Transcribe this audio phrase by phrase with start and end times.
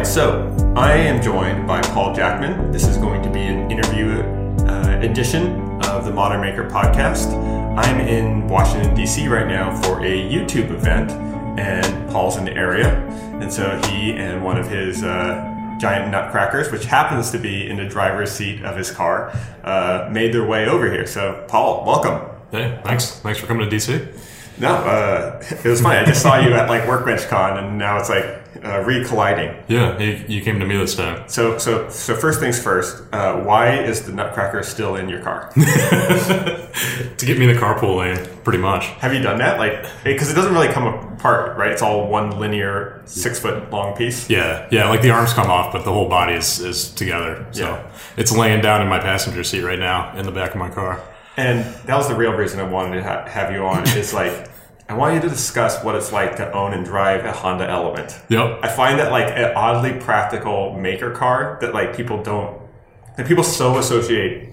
[0.00, 2.72] right, so I am joined by Paul Jackman.
[2.72, 4.22] This is going to be an interview
[4.66, 7.34] uh, edition of the Modern Maker podcast.
[7.76, 9.28] I'm in Washington, D.C.
[9.28, 11.10] right now for a YouTube event,
[11.60, 12.98] and Paul's in the area.
[13.42, 17.76] And so he and one of his uh, giant nutcrackers, which happens to be in
[17.76, 21.06] the driver's seat of his car, uh, made their way over here.
[21.06, 22.26] So, Paul, welcome.
[22.50, 23.20] Hey, thanks.
[23.20, 24.16] Thanks for coming to DC.
[24.58, 25.98] No, uh, it was funny.
[25.98, 29.56] I just saw you at like Workbench Con, and now it's like uh, re-colliding.
[29.68, 31.28] Yeah, you, you came to me this time.
[31.28, 33.02] So, so, so first things first.
[33.12, 35.50] Uh, why is the Nutcracker still in your car?
[35.54, 38.86] to get me in the carpool lane, pretty much.
[39.00, 39.58] Have you done that?
[39.58, 41.70] Like, because it doesn't really come apart, right?
[41.72, 44.28] It's all one linear six foot long piece.
[44.28, 44.88] Yeah, yeah.
[44.88, 47.46] Like the arms come off, but the whole body is, is together.
[47.52, 47.90] So Yeah.
[48.16, 51.00] it's laying down in my passenger seat right now in the back of my car.
[51.36, 53.86] And that was the real reason I wanted to ha- have you on.
[53.96, 54.49] Is like,
[54.90, 58.20] I want you to discuss what it's like to own and drive a Honda Element.
[58.28, 58.58] Yep.
[58.64, 62.60] I find that like an oddly practical maker car that like people don't,
[63.16, 64.52] and people so associate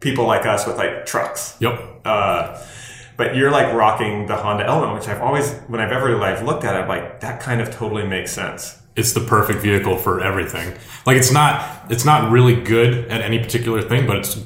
[0.00, 1.58] people like us with like trucks.
[1.60, 2.00] Yep.
[2.06, 2.58] Uh,
[3.18, 6.64] but you're like rocking the Honda Element, which I've always, when I've ever like looked
[6.64, 8.80] at it, I'm like that kind of totally makes sense.
[8.96, 10.74] It's the perfect vehicle for everything.
[11.04, 14.42] Like it's not it's not really good at any particular thing, but it's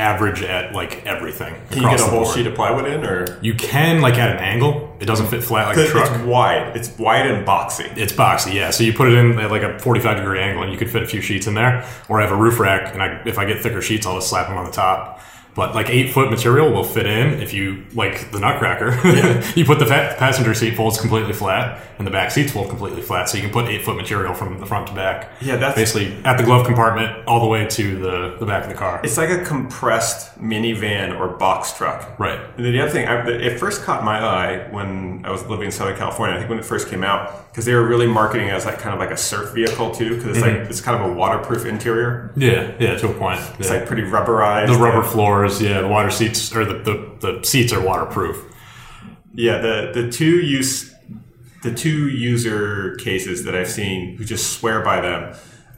[0.00, 1.54] average at like everything.
[1.70, 2.34] Can you get a whole board.
[2.34, 4.96] sheet of plywood in, or You can like at an angle.
[4.98, 6.26] It doesn't fit flat like a it's truck.
[6.26, 6.76] wide?
[6.76, 7.94] It's wide and boxy.
[7.96, 8.70] It's boxy, yeah.
[8.70, 11.02] So you put it in at like a 45 degree angle and you could fit
[11.02, 11.86] a few sheets in there.
[12.08, 14.30] Or I have a roof rack and I, if I get thicker sheets, I'll just
[14.30, 15.20] slap them on the top.
[15.60, 18.92] But like eight foot material will fit in if you, like the Nutcracker,
[19.54, 23.02] you put the fa- passenger seat folds completely flat and the back seats fold completely
[23.02, 23.28] flat.
[23.28, 25.30] So you can put eight foot material from the front to back.
[25.42, 28.70] Yeah, that's- basically at the glove compartment all the way to the, the back of
[28.70, 29.02] the car.
[29.04, 32.18] It's like a compressed minivan or box truck.
[32.18, 32.40] Right.
[32.56, 35.66] And then the other thing, I, it first caught my eye when I was living
[35.66, 36.36] in Southern California.
[36.36, 38.78] I think when it first came out, because they were really marketing it as like
[38.78, 40.70] kind of like a surf vehicle too, because it's like mm-hmm.
[40.70, 42.32] it's kind of a waterproof interior.
[42.36, 43.40] Yeah, yeah, to a point.
[43.58, 44.68] It's like pretty rubberized.
[44.68, 48.44] the rubber floors, yeah, the water seats, or the, the, the seats are waterproof.
[49.34, 50.94] Yeah, the the two use
[51.62, 55.34] the two user cases that I've seen who just swear by them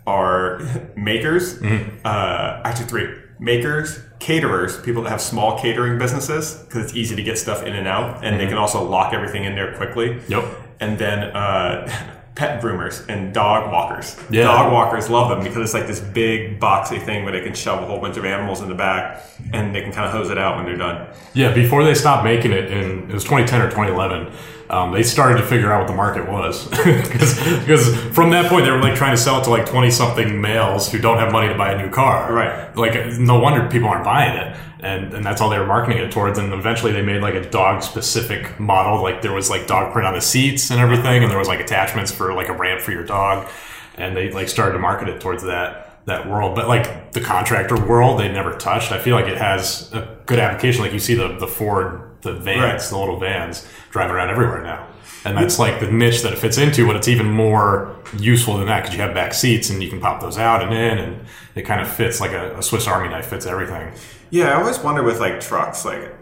[0.06, 0.60] are
[0.96, 1.60] makers.
[1.62, 7.22] Uh, actually, three makers, caterers, people that have small catering businesses because it's easy to
[7.22, 10.20] get stuff in and out, and they can also lock everything in there quickly.
[10.28, 10.44] Yep.
[10.80, 14.16] And then uh, pet groomers and dog walkers.
[14.30, 14.44] Yeah.
[14.44, 17.82] Dog walkers love them because it's like this big boxy thing where they can shove
[17.82, 19.22] a whole bunch of animals in the back
[19.52, 21.08] and they can kind of hose it out when they're done.
[21.34, 24.32] Yeah, before they stopped making it in it was 2010 or 2011,
[24.70, 28.70] um, they started to figure out what the market was because from that point they
[28.70, 31.48] were like trying to sell it to like 20 something males who don't have money
[31.48, 32.32] to buy a new car.
[32.32, 32.74] Right.
[32.74, 36.10] Like no wonder people aren't buying it, and and that's all they were marketing it
[36.12, 36.38] towards.
[36.38, 39.02] And eventually they made like a dog specific model.
[39.02, 41.60] Like there was like dog print on the seats and everything, and there was like
[41.60, 43.48] attachments for like a ramp for your dog,
[43.96, 46.54] and they like started to market it towards that that world.
[46.56, 48.90] But like the contractor world, they never touched.
[48.92, 50.82] I feel like it has a good application.
[50.82, 52.80] Like you see the the Ford the vans, Right.
[52.90, 54.86] the little vans driving around everywhere now.
[55.24, 58.66] And that's like the niche that it fits into, but it's even more useful than
[58.66, 61.26] that because you have back seats and you can pop those out and in, and
[61.54, 63.92] it kind of fits like a, a Swiss Army knife fits everything.
[64.30, 66.12] Yeah, I always wonder with like trucks, like,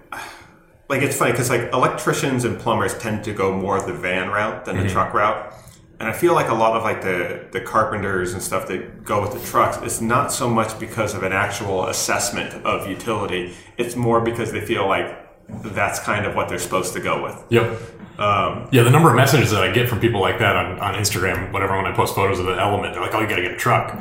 [0.89, 4.65] like it's funny because like electricians and plumbers tend to go more the van route
[4.65, 4.93] than the mm-hmm.
[4.93, 5.55] truck route,
[6.01, 9.23] and I feel like a lot of like the the carpenters and stuff that go
[9.23, 13.55] with the trucks, it's not so much because of an actual assessment of utility.
[13.79, 15.17] It's more because they feel like
[15.63, 17.45] that's kind of what they're supposed to go with.
[17.51, 17.81] Yep.
[18.21, 20.95] Um, Yeah, the number of messages that I get from people like that on, on
[20.95, 23.43] Instagram, whatever, when I post photos of the element, they're like, oh, you got to
[23.43, 23.99] get a truck.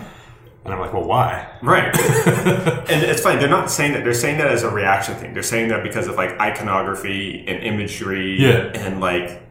[0.65, 1.47] And I'm like, well, why?
[1.63, 1.85] Right.
[1.97, 5.33] and it's funny, they're not saying that, they're saying that as a reaction thing.
[5.33, 8.71] They're saying that because of like iconography and imagery Yeah.
[8.75, 9.41] and like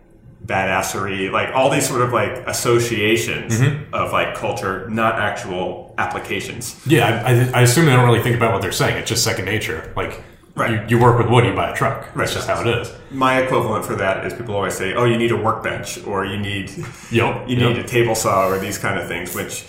[0.44, 3.94] badassery, like all these sort of like associations Mm-hmm.
[3.94, 6.80] of like culture, not actual applications.
[6.86, 8.96] Yeah, I, I, I assume they don't really think about what they're saying.
[8.98, 9.92] It's just second nature.
[9.96, 10.22] Like,
[10.58, 10.70] Right.
[10.90, 12.02] you, you work with wood, you buy a truck.
[12.06, 12.28] That's Right.
[12.30, 12.92] just how it is.
[13.10, 16.36] My equivalent for that is people always say, oh, you need a workbench or you
[16.38, 16.70] need.
[17.10, 17.48] Yep.
[17.48, 17.76] you yep.
[17.76, 19.64] need a table saw or these kind of things which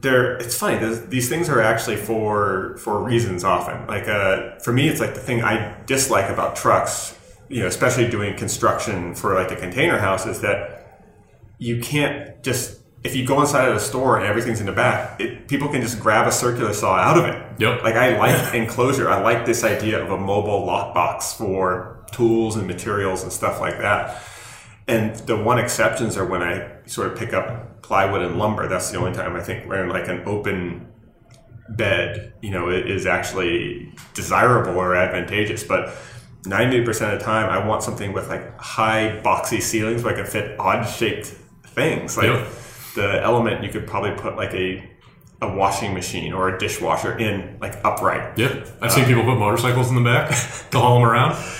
[0.00, 4.72] they're it's funny these, these things are actually for for reasons often like uh for
[4.72, 7.18] me it's like the thing i dislike about trucks
[7.48, 11.02] you know especially doing construction for like a container house is that
[11.58, 12.77] you can't just
[13.08, 15.80] if you go inside of a store and everything's in the back it, people can
[15.82, 17.82] just grab a circular saw out of it Yep.
[17.82, 22.66] like i like enclosure i like this idea of a mobile lockbox for tools and
[22.66, 24.22] materials and stuff like that
[24.86, 26.54] and the one exceptions are when I
[26.86, 28.66] sort of pick up plywood and lumber.
[28.68, 30.86] That's the only time I think wearing like an open
[31.68, 35.62] bed, you know, it is actually desirable or advantageous.
[35.62, 35.94] But
[36.44, 40.24] 90% of the time, I want something with like high boxy ceilings where I can
[40.26, 41.26] fit odd shaped
[41.66, 42.16] things.
[42.16, 42.46] Like, Yep.
[42.94, 44.88] The element you could probably put like a
[45.40, 48.36] a washing machine or a dishwasher in like upright.
[48.38, 50.30] Yeah, I've seen uh, people put motorcycles in the back
[50.72, 51.36] to haul them around.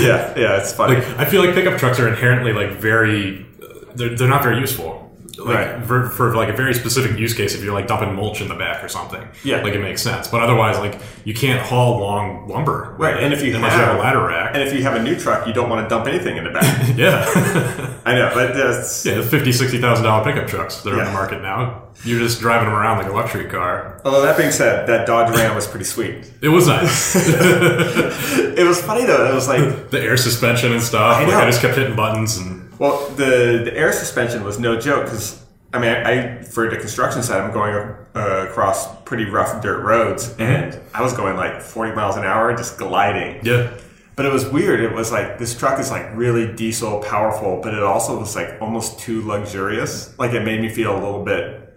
[0.00, 0.94] Yeah, yeah, it's funny.
[0.94, 3.44] Like I feel like pickup trucks are inherently like very,
[3.94, 5.10] they're, they're not very useful.
[5.38, 5.84] Like Right.
[5.84, 8.54] for, for like a very specific use case, if you're like dumping mulch in the
[8.54, 9.60] back or something, Yeah.
[9.62, 10.28] like it makes sense.
[10.28, 13.80] But otherwise, like you can't haul long lumber, Right, it and if you unless have-
[13.80, 15.84] you have a ladder rack, and if you have a new truck, you don't want
[15.84, 16.96] to dump anything in the back.
[16.96, 20.96] yeah, I know, but that's yeah, the fifty, sixty thousand dollar pickup trucks that are
[20.96, 21.04] Yeah.
[21.04, 21.82] the market now.
[22.04, 24.00] You're just driving them around like a luxury car.
[24.04, 26.30] Although that being said, that Dodge Ram was pretty sweet.
[26.40, 27.14] It was nice.
[28.54, 29.30] It was funny though.
[29.30, 31.16] It was like, the air suspension and stuff.
[31.16, 31.38] I like know.
[31.38, 35.44] I just kept hitting buttons and well, the the air suspension was no joke because
[35.72, 37.74] I mean, I for the construction side, I'm going
[38.14, 42.54] uh, across pretty rough dirt roads, and I was going like 40 miles an hour,
[42.56, 43.40] just gliding.
[43.44, 43.70] yeah,
[44.14, 44.80] But it was weird.
[44.80, 48.60] It was like this truck is like really diesel powerful, but it also was like
[48.60, 50.16] almost too luxurious.
[50.18, 51.74] Like it made me feel a little bit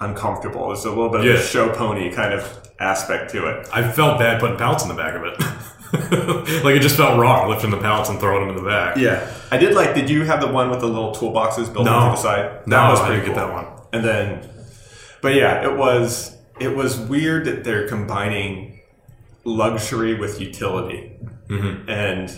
[0.00, 0.68] uncomfortable.
[0.68, 1.34] There's a little bit of Yeah.
[1.34, 3.68] a show pony kind of aspect to it.
[3.72, 5.40] I felt bad putting pallets in the back of it.
[6.64, 8.96] like it just felt wrong lifting the pallets and throwing them in the back.
[8.96, 9.94] Yeah, I did like.
[9.94, 11.98] Did you have the one with the little toolboxes built No.
[11.98, 12.66] into the side?
[12.66, 13.66] No, I didn't get that one.
[13.92, 14.48] And then,
[15.22, 18.80] but yeah, it was it was weird that they're combining
[19.44, 21.12] luxury with utility,
[21.48, 21.88] Mm-hmm.
[21.90, 22.30] and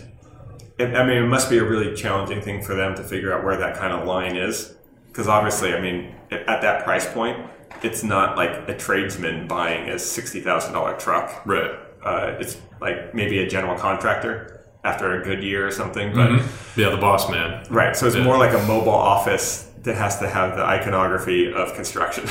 [0.78, 3.44] it, I mean, it must be a really challenging thing for them to figure out
[3.44, 4.74] where that kind of line is,
[5.08, 7.38] because obviously, I mean, at that price point,
[7.82, 11.42] it's not like a tradesman buying a sixty thousand dollar truck.
[11.46, 11.70] Right.
[12.04, 16.30] Uh, it's like maybe a general contractor after a good year or something, but.
[16.76, 17.64] Yeah, the boss man.
[17.70, 18.24] Right, so it's Yeah.
[18.24, 22.24] more like a mobile office that has to have the iconography of construction.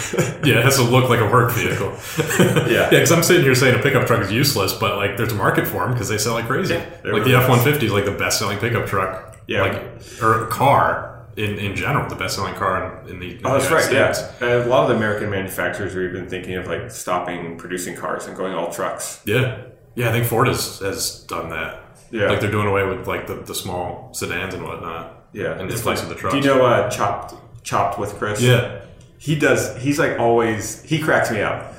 [0.45, 1.93] Yeah, it has to look like a work vehicle.
[2.35, 2.69] Yeah.
[2.69, 5.35] yeah, because I'm sitting here saying a pickup truck is useless, but like there's a
[5.35, 6.75] market for them because they sell like crazy.
[6.75, 7.35] Yeah, like we the.
[7.35, 9.37] F one fifty is like the best selling pickup truck.
[9.47, 9.61] Yeah.
[9.61, 13.37] like or car in, in general, the best selling car in, in the.
[13.37, 13.91] in oh, that's the right.
[13.91, 14.41] Yeah, States.
[14.41, 18.25] Uh, a lot of the American manufacturers are even thinking of like stopping producing cars
[18.27, 19.21] and going all trucks.
[19.25, 19.63] Yeah,
[19.95, 20.09] yeah.
[20.09, 21.81] I think Ford has has done that.
[22.11, 22.27] Yeah.
[22.29, 25.27] like they're doing away with like the, the small sedans and whatnot.
[25.33, 26.33] Yeah, and it's like- the trucks.
[26.33, 27.33] Do you know uh, Chopped
[27.65, 28.41] Chop with Chris?
[28.41, 28.79] Yeah,
[29.17, 29.75] he does.
[29.77, 30.81] He's like always.
[30.83, 31.73] He cracks me up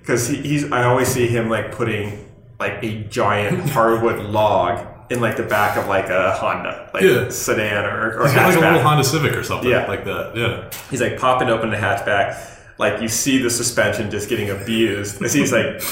[0.00, 0.72] because he, he's.
[0.72, 2.26] I always see him like putting
[2.58, 7.28] like a giant hardwood log in like the back of like a Honda, like Yeah.
[7.28, 8.80] sedan or, or He's got like a little.
[8.82, 9.86] Honda Civic or something Yeah.
[9.86, 10.34] like that.
[10.36, 10.70] Yeah.
[10.90, 12.38] He's like popping open the hatchback.
[12.78, 15.20] Like you see the suspension just getting abused.
[15.22, 15.82] As he's like,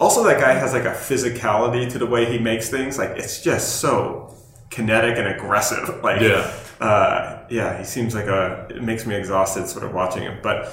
[0.00, 2.98] also that guy has like a physicality to the way he makes things.
[2.98, 4.36] Like it's just so
[4.68, 6.02] kinetic and aggressive.
[6.02, 6.52] Like Yeah.
[6.80, 7.78] Uh, yeah.
[7.78, 8.66] He seems like a.
[8.70, 10.72] It makes me exhausted sort of watching him, but.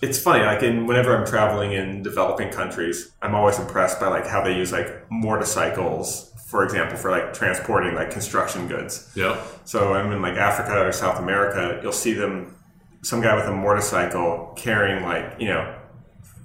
[0.00, 4.26] It's funny, like in whenever I'm traveling in developing countries, I'm always impressed by like
[4.26, 9.08] how they use like motorcycles, for example, for like transporting like construction goods.
[9.14, 9.40] Yeah.
[9.64, 12.56] So I'm in like Africa or South America, you'll see them,
[13.02, 15.72] some guy with a motorcycle carrying like, you know,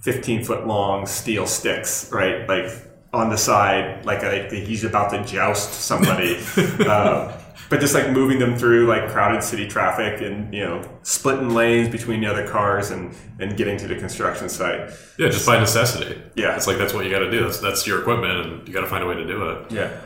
[0.02, 2.48] 15 foot long steel sticks, right?
[2.48, 2.72] Like
[3.14, 6.38] on the side, like a, he's about to joust somebody.
[6.80, 7.38] uh,
[7.70, 11.90] but just like moving them through like crowded city traffic and, you know, splitting lanes
[11.90, 14.92] between the other cars and, and getting to the construction site.
[15.18, 16.22] Yeah, just by necessity.
[16.36, 16.56] Yeah.
[16.56, 17.44] It's like that's what you got to do.
[17.44, 19.72] That's that's your equipment, and you got to find a way to do it.
[19.72, 20.00] Yeah.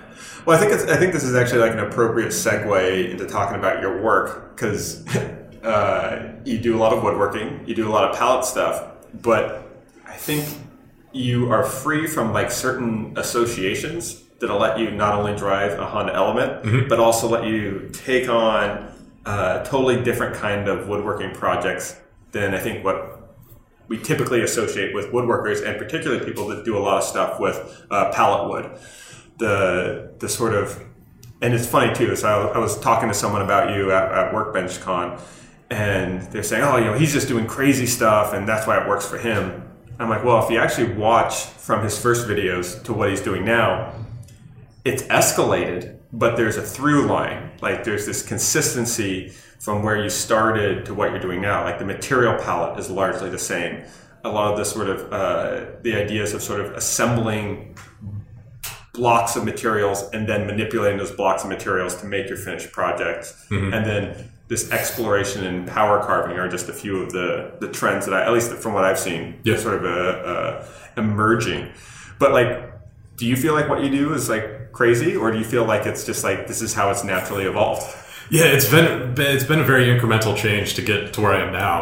[0.45, 3.57] Well, I think it's, I think this is actually like an appropriate segue into talking
[3.57, 5.05] about your work because
[5.63, 9.69] uh, you do a lot of woodworking, you do a lot of pallet stuff, but
[10.07, 10.45] I think
[11.13, 16.13] you are free from like certain associations that'll let you not only drive a Honda
[16.13, 18.91] Element, but also let you take on
[19.25, 21.99] a totally different kind of woodworking projects
[22.31, 23.19] than I think what
[23.87, 27.85] we typically associate with woodworkers and particularly people that do a lot of stuff with
[27.91, 28.79] uh, pallet wood.
[29.37, 30.83] The the sort of
[31.41, 32.15] and it's funny too.
[32.15, 35.19] So I, I was talking to someone about you at, at Workbench Con,
[35.69, 38.87] and they're saying, "Oh, you know, he's just doing crazy stuff, and that's why it
[38.87, 39.70] works for him."
[40.03, 43.45] I'm like, "Well, if you actually watch from his first videos to what he's doing
[43.45, 43.93] now,
[44.83, 47.51] it's escalated, but there's a through line.
[47.61, 51.63] Like there's this consistency from where you started to what you're doing now.
[51.63, 53.83] Like the material palette is largely the same.
[54.23, 57.75] A lot of the sort of uh, the ideas of sort of assembling
[58.93, 63.45] blocks of materials and then manipulating those blocks of materials to make your finished projects,
[63.73, 67.27] and then this exploration and power carving are just a few of the
[67.63, 69.57] the trends that I, at least from what I've seen, Yeah.
[69.57, 70.65] sort of uh, uh,
[70.97, 71.61] emerging.
[72.19, 72.49] But like
[73.19, 74.45] do you feel like what you do is like
[74.79, 77.85] crazy or do you feel like it's just like this is how it's naturally evolved
[78.29, 81.51] Yeah, it's been it's been a very incremental change to get to where I am
[81.53, 81.75] now.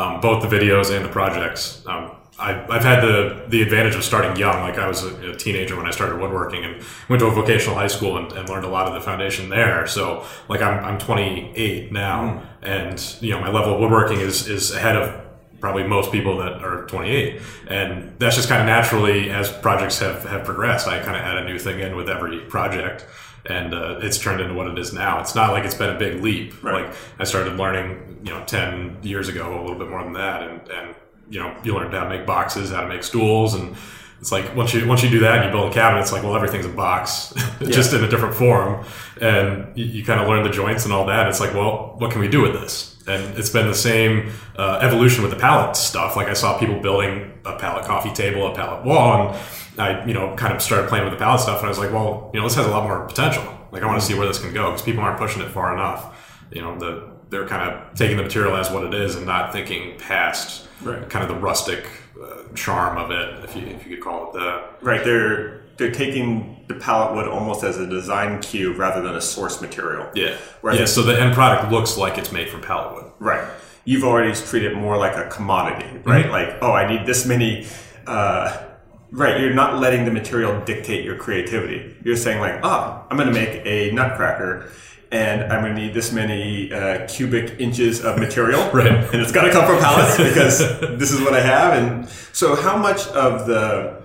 [0.00, 1.62] Um, both the videos and the projects.
[1.86, 2.04] Um,
[2.38, 4.60] I, I've had the the advantage of starting young.
[4.60, 7.76] Like I was a, a, teenager when I started woodworking and went to a vocational
[7.76, 9.86] high school and, and, learned a lot of the foundation there.
[9.86, 12.46] So like I'm, I'm 28 now, mm.
[12.62, 15.24] and you know my level of woodworking is is ahead of
[15.60, 20.22] probably most people that are 28 and that's just kind of naturally as projects have,
[20.24, 23.06] have progressed i kind of add a new thing in with every project
[23.46, 25.98] and uh, it's turned into what it is now it's not like it's been a
[25.98, 26.84] big leap right.
[26.84, 30.42] like i started learning you know 10 years ago a little bit more than that
[30.42, 30.94] and, and
[31.30, 33.76] you know you learn how to make boxes how to make stools and
[34.24, 36.22] it's like once you once you do that and you build a cabinet, it's like
[36.22, 38.82] well everything's a box, just in a different form,
[39.20, 41.28] and you, you kind of learn the joints and all that.
[41.28, 42.96] It's like well, what can we do with this?
[43.06, 46.16] And it's been the same uh, evolution with the pallet stuff.
[46.16, 49.36] Like I saw people building a pallet coffee table, a pallet wall,
[49.72, 51.78] and I you know kind of started playing with the pallet stuff, and I was
[51.78, 53.44] like, well, you know, this has a lot more potential.
[53.72, 55.74] Like I want to see where this can go because people aren't pushing it far
[55.74, 56.18] enough.
[56.50, 59.52] You know, the they're kind of taking the material as what it is and not
[59.52, 61.08] thinking past right.
[61.08, 61.86] kind of the rustic
[62.22, 64.78] uh, charm of it, if you if you could call it that.
[64.82, 65.04] Right.
[65.04, 69.60] They're they're taking the pallet wood almost as a design cue rather than a source
[69.60, 70.08] material.
[70.14, 70.36] Yeah.
[70.60, 70.86] Whereas yeah.
[70.86, 73.12] So the end product looks like it's made from pallet wood.
[73.18, 73.46] Right.
[73.84, 76.24] You've already treated it more like a commodity, right?
[76.24, 76.32] Mm-hmm.
[76.32, 77.66] Like, oh, I need this many.
[78.06, 78.64] Uh,
[79.10, 79.38] right.
[79.38, 81.94] You're not letting the material dictate your creativity.
[82.02, 84.70] You're saying like, oh, I'm going to make a nutcracker
[85.14, 88.88] and I'm going to need this many uh, cubic inches of material, right?
[88.88, 90.58] And it's got to come from pallets because
[90.98, 91.74] this is what I have.
[91.74, 94.02] And so, how much of the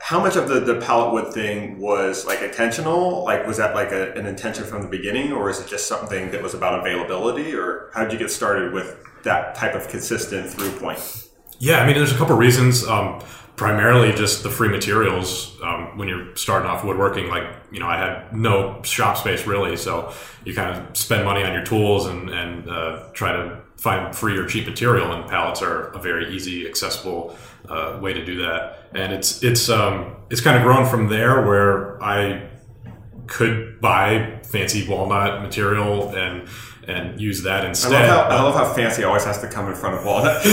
[0.00, 3.24] how much of the, the pallet wood thing was like intentional?
[3.24, 6.30] Like, was that like a, an intention from the beginning, or is it just something
[6.30, 10.50] that was about availability, or how did you get started with that type of consistent
[10.50, 11.28] through point?
[11.58, 12.86] Yeah, I mean, there's a couple reasons.
[12.86, 13.22] Um,
[13.56, 17.96] primarily just the free materials um, when you're starting off woodworking like you know i
[17.96, 20.12] had no shop space really so
[20.44, 24.36] you kind of spend money on your tools and, and uh, try to find free
[24.36, 27.36] or cheap material and pallets are a very easy accessible
[27.68, 28.88] uh, way to do that.
[28.94, 32.48] And it's it's um, it's kind of grown from there where i
[33.26, 36.48] could buy fancy walnut material and
[36.88, 37.92] and use that instead.
[37.92, 40.40] I love, how, I love how fancy always has to come in front of walnut.
[40.44, 40.48] I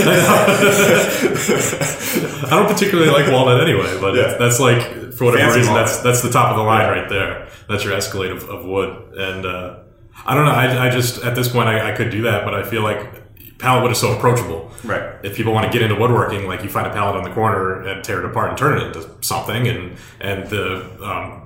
[2.50, 4.36] don't particularly like walnut anyway, but yeah.
[4.38, 5.88] that's like for whatever fancy reason walnut.
[5.88, 7.00] that's that's the top of the line yeah.
[7.00, 7.48] right there.
[7.68, 9.80] That's your Escalade of, of wood, and uh,
[10.24, 10.52] I don't know.
[10.52, 13.58] I, I just at this point I, I could do that, but I feel like
[13.58, 14.70] pallet wood is so approachable.
[14.84, 15.16] Right.
[15.22, 17.82] If people want to get into woodworking, like you find a pallet on the corner
[17.82, 21.41] and tear it apart and turn it into something, and and the um,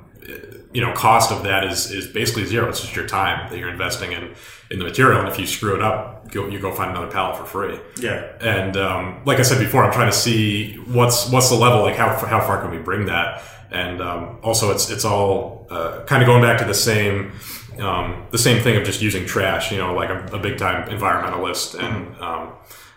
[0.76, 2.68] you know cost of that is is basically zero.
[2.68, 4.34] It's just your time that you're investing in
[4.70, 7.38] in the material, and if you screw it up, go, you go find another pallet
[7.38, 7.80] for free.
[7.98, 8.30] Yeah.
[8.42, 11.96] And um, like I said before, I'm trying to see what's what's the level, like
[11.96, 16.22] how how far can we bring that, and um, also it's it's all uh, kind
[16.22, 17.32] of going back to the same.
[17.78, 20.88] Um, the same thing of just using trash, you know, like I'm a big time
[20.88, 22.22] environmentalist and, mm-hmm.
[22.22, 22.52] um,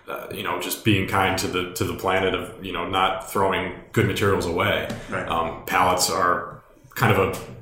[0.07, 3.31] uh, you know, just being kind to the to the planet of you know not
[3.31, 4.89] throwing good materials away.
[5.09, 5.27] Right.
[5.27, 6.63] Um, pallets are
[6.95, 7.59] kind of a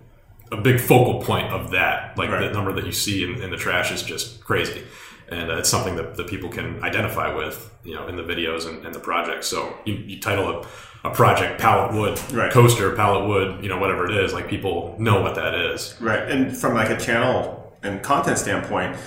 [0.52, 2.18] a big focal point of that.
[2.18, 2.48] Like right.
[2.48, 4.84] the number that you see in, in, the trash is just crazy.
[5.30, 8.68] And uh, it's something that, that people can identify with, you know, in the videos
[8.68, 9.48] and, and the projects.
[9.48, 10.64] So you, you title
[11.04, 12.52] a, a project pallet wood right.
[12.52, 15.96] coaster, pallet wood, you know, whatever it is, like people know what that is.
[16.00, 16.30] Right.
[16.30, 18.98] And from like a channel and content standpoint,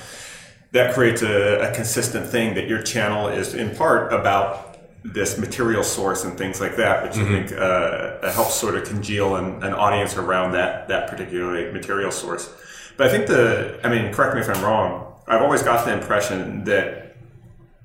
[0.72, 4.69] that creates a, a consistent thing that your channel is in part about
[5.02, 7.34] this material source and things like that, which mm-hmm.
[7.34, 12.10] I think uh, helps sort of congeal an, an, audience around that that particular material
[12.10, 12.52] source.
[12.96, 15.14] But I think the, I mean, correct me if I'm wrong.
[15.26, 17.16] I've always got the impression that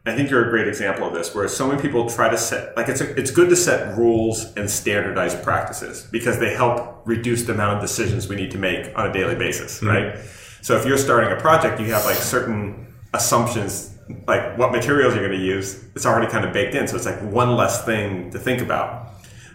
[0.06, 2.76] I think you're a great example of this, where so many people try to set
[2.76, 7.44] like it's a, it's good to set rules and standardized practices because they help reduce
[7.44, 9.88] the amount of decisions we need to make on a daily basis, mm-hmm.
[9.88, 10.18] right?
[10.62, 13.95] So if you're starting a project, you have like certain assumptions
[14.28, 16.88] like what materials you're going to use, it's already kind of baked in.
[16.88, 19.10] So it's like one less thing to think about.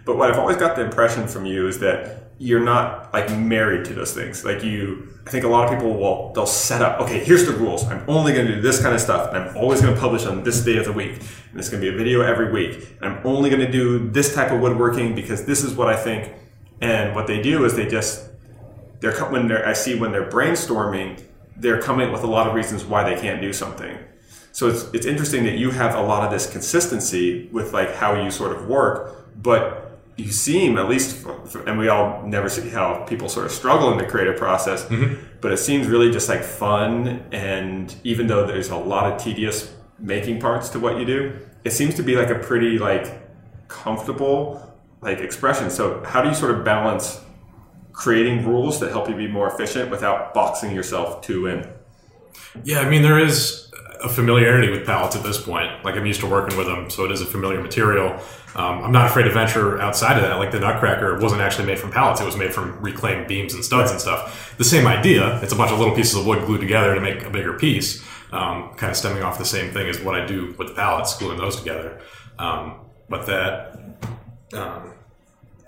[0.05, 3.85] But what I've always got the impression from you is that you're not like married
[3.85, 4.45] to those things.
[4.45, 7.53] Like you, I think a lot of people will, they'll set up, okay, here's the
[7.53, 7.85] rules.
[7.85, 9.29] I'm only going to do this kind of stuff.
[9.29, 11.21] And I'm always going to publish on this day of the week.
[11.51, 12.97] And it's going to be a video every week.
[13.01, 15.97] And I'm only going to do this type of woodworking because this is what I
[15.97, 16.33] think.
[16.81, 18.31] And what they do is they just,
[19.01, 21.23] they're, when they're, I see when they're brainstorming,
[21.57, 23.99] they're coming up with a lot of reasons why they can't do something.
[24.53, 28.21] So it's, it's interesting that you have a lot of this consistency with like how
[28.23, 31.27] you sort of work, but you seem at least,
[31.67, 35.25] and we all never see how people sort of struggle in the creative process, mm-hmm.
[35.41, 37.25] but it seems really just like fun.
[37.33, 41.73] And even though there's a lot of tedious making parts to what you do, it
[41.73, 44.67] seems to be like a pretty like comfortable
[45.01, 45.71] like expression.
[45.71, 47.21] So how do you sort of balance
[47.93, 51.69] creating rules that help you be more efficient without boxing yourself too in?
[52.65, 53.70] Yeah, I mean there is
[54.03, 55.85] a familiarity with pallets at this point.
[55.85, 58.19] Like I'm used to working with them, so it is a familiar material.
[58.55, 60.35] Um, I'm not afraid to venture outside of that.
[60.39, 63.65] Like the Nutcracker wasn't actually made from pallets; it was made from reclaimed beams and
[63.65, 64.55] studs and stuff.
[64.59, 65.41] The same idea.
[65.43, 68.03] It's a bunch of little pieces of wood glued together to make a bigger piece.
[68.33, 71.17] Um, kind of stemming off the same thing as what I do with the pallets,
[71.19, 72.01] gluing those together.
[72.39, 72.77] Um,
[73.09, 73.81] but that
[74.55, 74.95] um,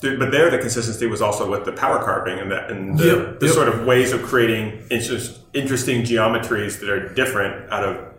[0.00, 3.40] But there, the consistency was also with the power carving and the, and the, Yep,
[3.40, 3.54] the yep.
[3.54, 8.11] sort of ways of creating interest, interesting geometries that are different out of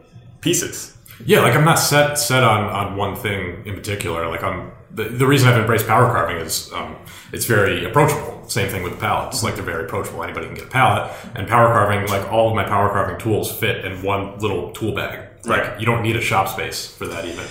[0.43, 0.95] pieces.
[1.25, 4.27] Yeah, like I'm not set set on on one thing in particular.
[4.27, 6.95] Like I'm the, the reason I've embraced power carving is um,
[7.31, 8.47] it's very approachable.
[8.47, 9.41] Same thing with the pallets.
[9.41, 10.23] Like they're very approachable.
[10.23, 11.12] Anybody can get a pallet.
[11.35, 14.93] And power carving, like all of my power carving tools, fit in one little tool
[14.93, 15.29] bag.
[15.45, 15.79] Like Right.
[15.79, 17.43] you don't need a shop space for that even.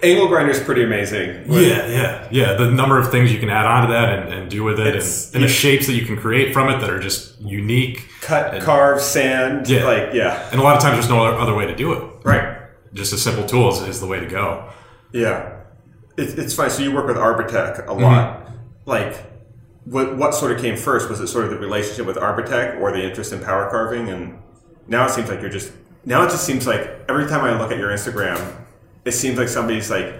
[0.00, 1.44] Angle grinder is pretty amazing.
[1.52, 2.52] Yeah, yeah, yeah.
[2.54, 5.34] The number of things you can add onto that and, and do with it, and,
[5.34, 8.08] and the shapes that you can create from it that are just unique.
[8.20, 9.68] Cut, carve, sand.
[9.68, 9.84] Yeah.
[9.84, 10.48] Like, yeah.
[10.52, 12.17] And a lot of times, there's no other way to do it.
[12.28, 12.58] Right.
[12.92, 14.70] Just a simple tool is, is the way to go.
[15.12, 15.60] Yeah.
[16.16, 16.70] It, it's fine.
[16.70, 18.02] So you work with Arbortech a mm-hmm.
[18.02, 18.50] lot.
[18.86, 19.16] Like,
[19.84, 21.08] what, what sort of came first?
[21.08, 24.08] Was it sort of the relationship with Arbortech or the interest in power carving?
[24.08, 24.38] And
[24.86, 25.72] now it seems like you're just,
[26.04, 28.56] now it just seems like every time I look at your Instagram,
[29.04, 30.14] it seems like somebody's like,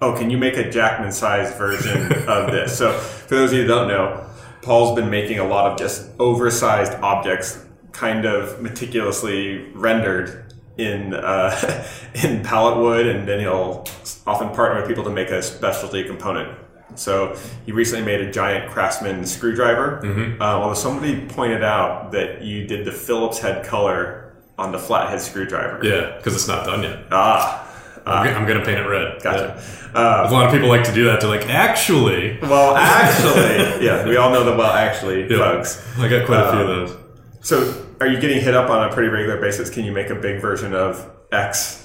[0.00, 2.76] oh, can you make a Jackman sized version of this?
[2.76, 4.26] So for those of you who don't know,
[4.62, 10.45] Paul's been making a lot of just oversized objects, kind of meticulously rendered
[10.78, 11.86] in uh,
[12.24, 13.84] in pallet wood, and then he'll
[14.26, 16.58] often partner with people to make a specialty component.
[16.94, 20.36] So he recently made a giant Craftsman screwdriver.
[20.40, 25.20] Uh, although somebody pointed out that you did the Phillips head color on the flathead
[25.20, 25.84] screwdriver.
[25.84, 27.00] Yeah, because it's not done yet.
[27.10, 27.62] Ah,
[28.06, 29.20] I'm, g- I'm gonna paint it red.
[29.22, 29.62] gotcha.
[29.94, 30.00] Yeah.
[30.00, 31.20] Uh, A lot of people like to do that.
[31.20, 35.38] They're like, actually, well, actually, yeah, we all know the well actually Yeah.
[35.38, 35.82] bugs.
[35.98, 36.96] I got quite a few of Um, those.
[37.40, 39.70] So, are you getting hit up on a pretty regular basis?
[39.70, 41.82] Can you make a big version of X?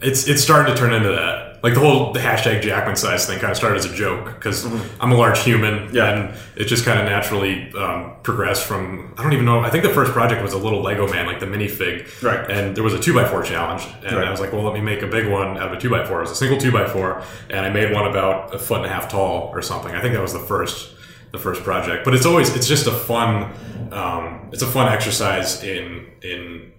[0.00, 1.44] It's it's starting to turn into that.
[1.62, 4.64] Like the whole the hashtag Jackman size thing kind of started as a joke because
[5.00, 6.10] I'm a large human, Yeah.
[6.10, 9.14] and it just kind of naturally um, progressed from.
[9.16, 9.60] I don't even know.
[9.60, 12.48] I think the first project was a little Lego man, like the minifig, Right.
[12.50, 14.26] And there was a two x four challenge, and Right.
[14.26, 16.08] I was like, well, let me make a big one out of a two x
[16.08, 16.18] four.
[16.18, 18.86] It was a single two x four, and I made one about a foot and
[18.86, 19.94] a half tall or something.
[19.94, 20.94] I think that was the first
[21.32, 22.04] the first project.
[22.04, 23.52] But it's always it's just a fun
[23.92, 26.72] um, it's a fun exercise in in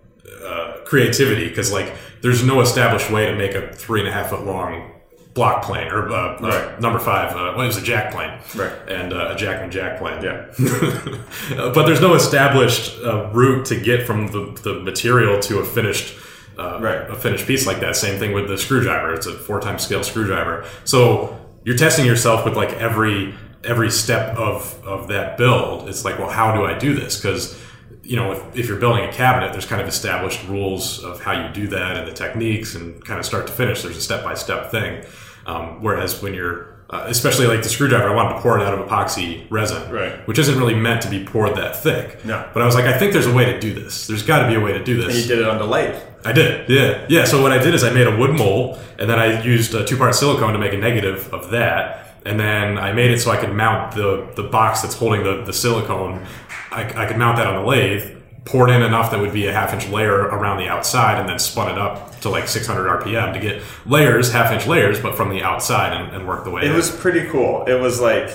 [0.45, 4.29] uh, creativity because like there's no established way to make a three and a half
[4.29, 4.91] foot long
[5.33, 7.31] block plane or uh, uh, number five.
[7.31, 8.71] Uh, well, it was a jack plane, Right.
[8.89, 10.47] And uh, a Jackman jack plane, Yeah.
[11.73, 16.15] But there's no established uh, route to get from the, the material to a finished
[16.57, 17.07] uh, Right.
[17.09, 17.95] a finished piece like that.
[17.95, 19.13] Same thing with the screwdriver.
[19.13, 20.65] It's a four times scale screwdriver.
[20.85, 23.35] So you're testing yourself with like every
[23.67, 25.87] every step of of that build.
[25.89, 27.17] It's like, well, how do I do this?
[27.17, 27.59] Because
[28.03, 31.33] you know, if, if you're building a cabinet, there's kind of established rules of how
[31.45, 33.81] you do that and the techniques and kind of start to finish.
[33.83, 35.03] There's a step by step thing.
[35.45, 38.73] Um, whereas when you're uh, especially like the screwdriver, I wanted to pour it out
[38.73, 40.25] of epoxy resin, Right.
[40.25, 42.23] which isn't really meant to be poured that thick.
[42.23, 42.47] No.
[42.53, 44.07] But I was like, I think there's a way to do this.
[44.07, 45.07] There's got to be a way to do this.
[45.07, 46.01] And you did it on the lathe.
[46.23, 47.25] I did, yeah, yeah.
[47.25, 49.83] So what I did is I made a wood mold, and then I used a
[49.83, 53.37] two-part silicone to make a negative of that, and then I made it so I
[53.37, 56.25] could mount the the box that's holding the the silicone.
[56.71, 59.53] I, I could mount that on the lathe, poured in enough that would be a
[59.53, 63.39] half-inch layer around the outside, and then spun it up to like 600 RPM to
[63.39, 66.61] get layers, half-inch layers, but from the outside, and, and work the way.
[66.61, 66.75] It in.
[66.75, 67.65] was pretty cool.
[67.65, 68.29] It was like,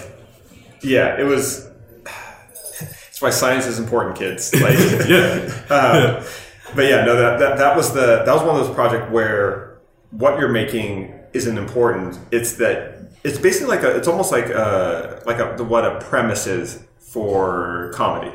[0.82, 1.68] yeah, it was.
[2.80, 4.52] That's why science is important, kids.
[4.60, 4.78] Like,
[5.08, 6.24] yeah, uh,
[6.74, 9.78] but yeah, no, that, that that was the that was one of those projects where
[10.10, 12.18] what you're making isn't important.
[12.30, 16.46] It's that it's basically like a it's almost like a like a what a premise
[16.46, 18.34] is for comedy,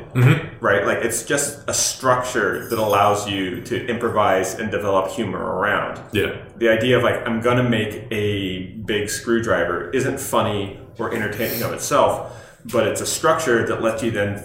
[0.60, 0.86] right?
[0.86, 6.00] Like it's just a structure that allows you to improvise and develop humor around.
[6.12, 11.62] Yeah, the idea of like I'm gonna make a big screwdriver isn't funny or entertaining
[11.62, 12.32] of itself,
[12.72, 14.42] but it's a structure that lets you then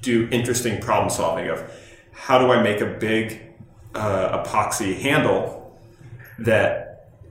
[0.00, 1.62] do interesting problem solving of
[2.12, 3.40] how do I make a big
[3.94, 5.78] uh, epoxy handle
[6.40, 6.85] that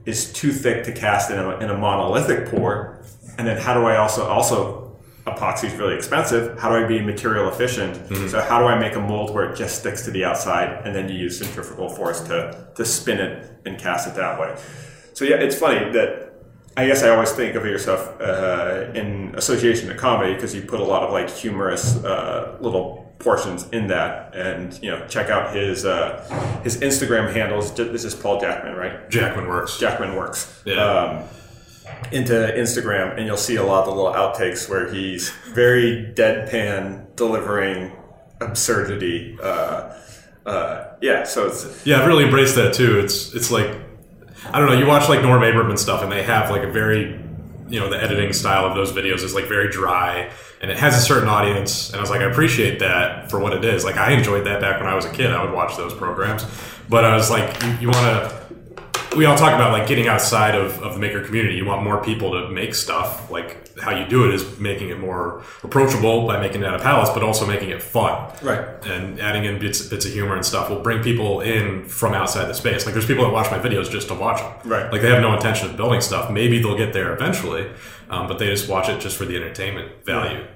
[0.06, 3.02] is too thick to cast in a, in a monolithic pour,
[3.36, 6.58] and then how do I also also epoxy is really expensive.
[6.58, 8.30] How do I be material efficient?
[8.30, 10.94] So how do I make a mold where it just sticks to the outside, and
[10.94, 14.56] then you use centrifugal force to to spin it and cast it that way?
[15.12, 16.26] So yeah, it's funny that
[16.76, 20.78] I guess I always think of yourself uh, in association to comedy because you put
[20.78, 25.54] a lot of like humorous uh, little portions in that, and you know, check out
[25.54, 27.74] his uh, his Instagram handles.
[27.74, 29.08] This is Paul Jackman, right?
[29.10, 29.78] Jackman works.
[29.78, 30.62] Jackman works.
[30.64, 30.74] Yeah.
[30.74, 31.24] Um,
[32.12, 37.14] into Instagram, and you'll see a lot of the little outtakes where he's very deadpan
[37.16, 37.92] delivering
[38.40, 39.38] absurdity.
[39.42, 39.94] Uh,
[40.44, 42.98] uh, yeah, so it's Yeah, I've really embraced that too.
[43.00, 43.70] It's it's like
[44.52, 44.78] I don't know.
[44.78, 47.18] You watch like Norm Abram stuff, and they have like a very
[47.68, 50.96] you know the editing style of those videos is like very dry, and it has
[50.96, 51.88] a certain audience.
[51.90, 53.84] And I was like, I appreciate that for what it is.
[53.84, 55.30] Like I enjoyed that back when I was a kid.
[55.30, 56.46] I would watch those programs,
[56.88, 58.45] but I was like, you, you want to.
[59.16, 61.56] We all talk about like getting outside of, of the maker community.
[61.56, 63.30] You want more people to make stuff.
[63.30, 66.82] Like how you do it is making it more approachable by making it out of
[66.82, 68.66] pallets, but also making it fun right.
[68.86, 72.46] and adding in bits bits of humor and stuff will bring people in from outside
[72.46, 72.84] the space.
[72.84, 74.70] Like there's people that watch my videos just to watch them.
[74.70, 74.90] Right.
[74.92, 76.30] Like they have no intention of building stuff.
[76.30, 77.70] Maybe they'll get there eventually,
[78.10, 80.46] um, but they just watch it just for the entertainment value.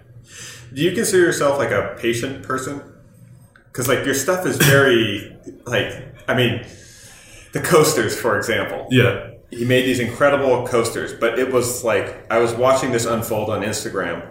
[0.73, 2.83] Do you consider yourself like a patient person?
[3.67, 5.93] Because like your stuff is very like
[6.29, 6.65] I mean,
[7.53, 8.87] the coasters, for example.
[8.91, 9.31] Yeah.
[9.51, 13.63] He made these incredible coasters, but it was like I was watching this unfold on
[13.63, 14.27] Instagram,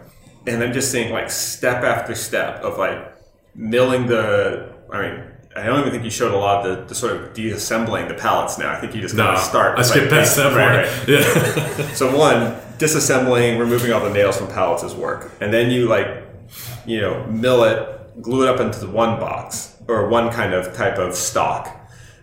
[0.47, 3.13] and I'm just seeing like step after step of like
[3.53, 4.73] milling the.
[4.91, 5.23] I mean,
[5.57, 8.13] I don't even think you showed a lot of the, the sort of deassembling the
[8.13, 8.71] pallets now.
[8.71, 9.77] I think you just No, kind of start.
[9.77, 10.87] I skipped past that part.
[11.09, 11.91] Yeah.
[11.95, 16.07] So one, disassembling, removing all the nails from pallets is work, and then you like,
[16.85, 20.73] you know, mill it, glue it up into the one box or one kind of
[20.75, 21.75] type of stock.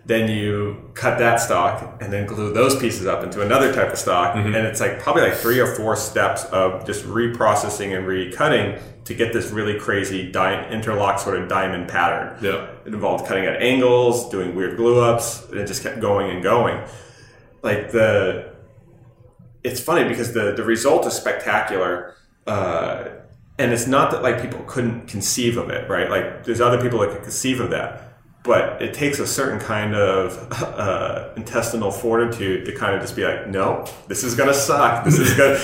[0.07, 3.99] Then you cut that stock and then glue those pieces up into another type of
[3.99, 8.81] stock, and it's like probably like three or four steps of just reprocessing and recutting
[9.03, 12.41] to get this really crazy di- interlock sort of diamond pattern.
[12.41, 12.67] Yeah.
[12.85, 16.41] It involved cutting at angles, doing weird glue ups, and it just kept going and
[16.41, 16.81] going.
[17.61, 18.55] Like the
[19.63, 22.15] it's funny because the the result is spectacular
[22.45, 23.09] uh,
[23.59, 26.99] and it's not that like people couldn't conceive of it right like there's other people
[26.99, 28.06] that could conceive of that
[28.47, 33.23] but it takes a certain kind of uh, intestinal fortitude to kind of just be
[33.23, 35.59] like no this is gonna suck this is gonna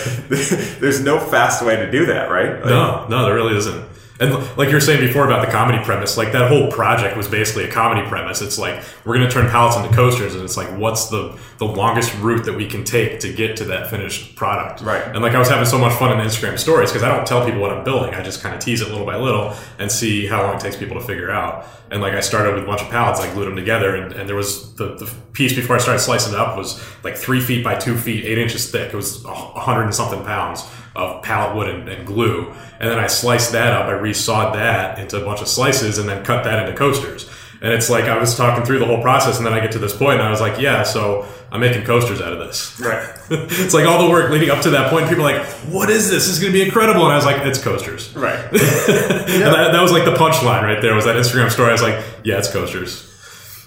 [0.80, 3.84] there's no fast way to do that right Like, No, no, there really isn't.
[4.24, 7.28] And like you were saying before about the comedy premise, like that whole project was
[7.28, 8.42] basically a comedy premise.
[8.42, 11.66] It's like we're going to turn pallets into coasters, and it's like what's the the
[11.66, 14.82] longest route that we can take to get to that finished product.
[14.82, 15.04] Right.
[15.04, 17.28] And like I was having so much fun in the Instagram stories because I don't
[17.28, 18.14] tell people what I'm building.
[18.14, 20.78] I just kind of tease it little by little and see how long it takes
[20.78, 21.66] people to figure out.
[21.92, 24.28] And like I started with a bunch of pallets, I glued them together, and, and
[24.28, 27.64] there was the, the piece before I started slicing it up was like three feet
[27.64, 28.94] by two feet, eight inches thick.
[28.94, 30.64] It was a hundred and something pounds
[30.96, 32.54] of pallet wood and, and glue.
[32.80, 33.88] And then I sliced that up.
[33.88, 37.30] I resawed that into a bunch of slices and then cut that into coasters.
[37.64, 39.80] And it's like I was talking through the whole process, and then I get to
[39.80, 43.08] this point, and I was like, "Yeah, so I'm making coasters out of this." right
[43.30, 45.08] it's like all the work leading up to that point.
[45.08, 46.26] People are like, "What is this?
[46.26, 49.72] This is going to be incredible!" And I was like, "It's coasters." right And that,
[49.72, 50.94] that was like the punchline right there.
[50.94, 51.70] Was that Instagram story?
[51.70, 53.10] I was like, "Yeah, it's coasters."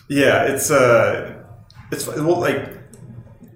[0.08, 1.42] Yeah, it's uh,
[1.90, 2.75] it's well, like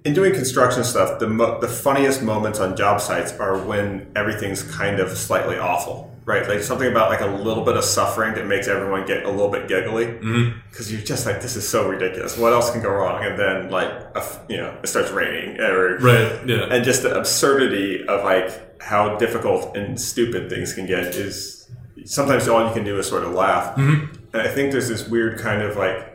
[0.03, 1.19] in doing construction stuff.
[1.19, 6.15] The mo- the funniest moments on job sites are when everything's kind of slightly awful,
[6.25, 6.47] right?
[6.47, 9.49] Like something about like a little bit of suffering that makes everyone get a little
[9.49, 10.59] bit giggly mm-hmm.
[10.69, 12.37] because you're just like, this is so ridiculous.
[12.37, 13.23] What else can go wrong?
[13.23, 16.47] And then like a f you know, it starts raining, eh, or Right?
[16.47, 16.65] Yeah.
[16.71, 21.69] and just the absurdity of like how difficult and stupid things can get is
[22.05, 23.75] sometimes all you can do is sort of laugh.
[23.75, 24.15] Mm-hmm.
[24.33, 26.10] And I think there's this weird kind of like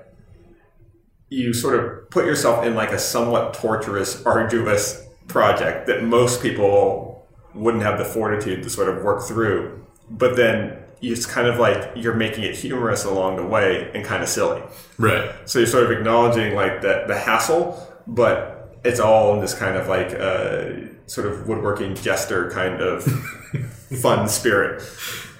[1.28, 7.26] you sort of put yourself in like a somewhat torturous, arduous project that most people
[7.54, 9.84] wouldn't have the fortitude to sort of work through.
[10.08, 14.22] But then it's kind of like you're making it humorous along the way and kind
[14.22, 14.62] of silly.
[14.98, 15.30] right.
[15.44, 19.76] So you're sort of acknowledging like the, the hassle, but it's all in this kind
[19.76, 23.02] of like uh, sort of woodworking jester kind of
[24.00, 24.82] fun spirit.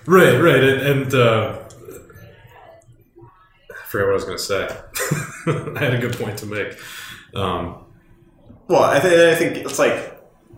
[0.05, 0.41] Right.
[0.41, 0.63] Right.
[0.63, 1.66] And, and uh,
[3.87, 5.77] forgot what I was going to say.
[5.77, 6.79] I had a good point to make.
[7.35, 7.85] Um,
[8.69, 10.15] Well, I, th- I think it's like,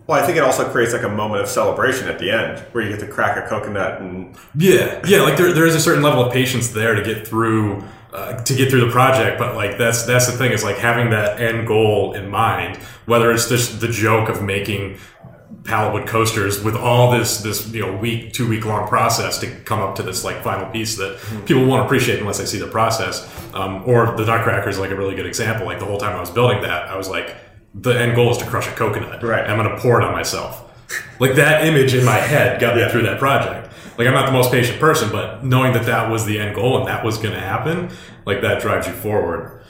[0.07, 2.83] well, I think it also creates like a moment of celebration at the end where
[2.83, 5.21] you get to crack a coconut and Yeah, yeah.
[5.21, 8.55] Like there, there is a certain level of patience there to get through, uh, to
[8.55, 9.37] get through the project.
[9.37, 12.77] But like that's that's the thing is like having that end goal in mind.
[13.05, 14.97] Whether it's just the joke of making
[15.63, 19.79] palletwood coasters with all this this you know week two week long process to come
[19.79, 23.27] up to this like final piece that people won't appreciate unless they see the process.
[23.53, 25.65] Um, or the Nutcracker is like a really good example.
[25.65, 27.35] Like the whole time I was building that, I was like,
[27.73, 29.21] the end goal is to crush a coconut.
[29.23, 29.45] Right.
[29.47, 30.65] I'm gonna pour it on myself.
[31.19, 32.89] Like that image in my head got me Yeah.
[32.89, 33.71] through that project.
[33.97, 36.77] Like I'm not the most patient person, but knowing that that was the end goal
[36.79, 37.89] and that was going to happen,
[38.25, 39.61] like that drives you forward.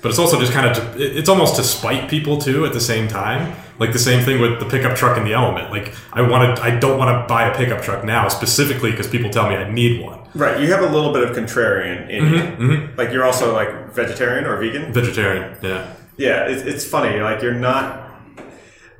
[0.00, 2.80] But it's also just kind of to, it's almost to spite people too at the
[2.80, 3.54] same time.
[3.82, 5.72] Like the same thing with the pickup truck and the element.
[5.72, 9.28] Like I wanted, I don't want to buy a pickup truck now specifically because people
[9.28, 10.20] tell me I need one.
[10.34, 12.68] right, you have a little bit of contrarian in mm-hmm, you.
[12.68, 12.96] Mm-hmm.
[12.96, 14.92] Like you're also like vegetarian or vegan.
[14.92, 17.18] Vegetarian, yeah, Yeah, it's, it's funny.
[17.18, 18.08] Like you're not.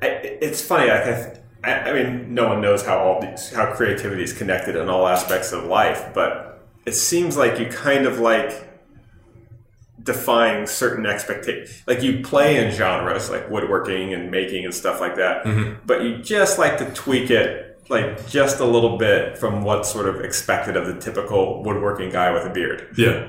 [0.01, 0.07] I,
[0.41, 0.89] it's funny.
[0.89, 4.75] Like I, I, I mean, no one knows how all these how creativity is connected
[4.75, 8.72] in all aspects of life, but it seems like you kind of like
[10.03, 11.81] defying certain expectations.
[11.87, 15.79] Like you play in genres like woodworking and making and stuff like that, mm-hmm.
[15.85, 20.07] but you just like to tweak it like just a little bit from what's sort
[20.07, 22.93] of expected of the typical woodworking guy with a beard.
[22.97, 23.27] Yeah.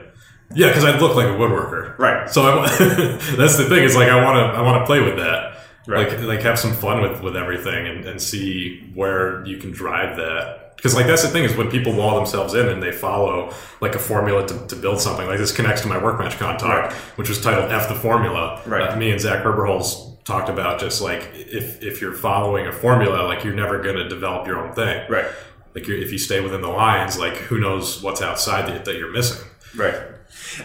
[0.54, 1.98] Yeah, because I look like a woodworker.
[1.98, 2.30] Right.
[2.30, 2.66] So I,
[3.36, 3.82] that's the thing.
[3.82, 5.58] Is like I want to I want to play with that.
[5.86, 6.08] Right.
[6.08, 10.16] Like like have some fun with with everything and, and see where you can drive
[10.16, 10.63] that.
[10.76, 13.94] Because like that's the thing is when people wall themselves in and they follow like
[13.94, 15.26] a formula to, to build something.
[15.26, 16.92] Like this connects to my workbench con talk, Right.
[17.16, 18.90] which was titled "F the Formula." Right.
[18.90, 23.22] Uh, me and Zach Herberholz talked about just like if if you're following a formula,
[23.26, 25.10] like you're never going to develop your own thing.
[25.10, 25.26] Right.
[25.74, 28.96] Like you're, if you stay within the lines, like who knows what's outside that, that
[28.96, 29.44] you're missing.
[29.74, 29.94] Right.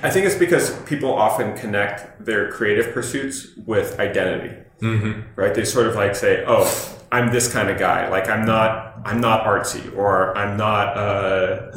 [0.04, 4.56] I think it's because people often connect their creative pursuits with identity.
[4.82, 5.22] Mm-hmm.
[5.36, 5.54] Right.
[5.54, 6.68] They sort of like say, "Oh,
[7.12, 8.08] I'm this kind of guy.
[8.10, 11.72] Like I'm not, I'm not artsy, or I'm not, uh,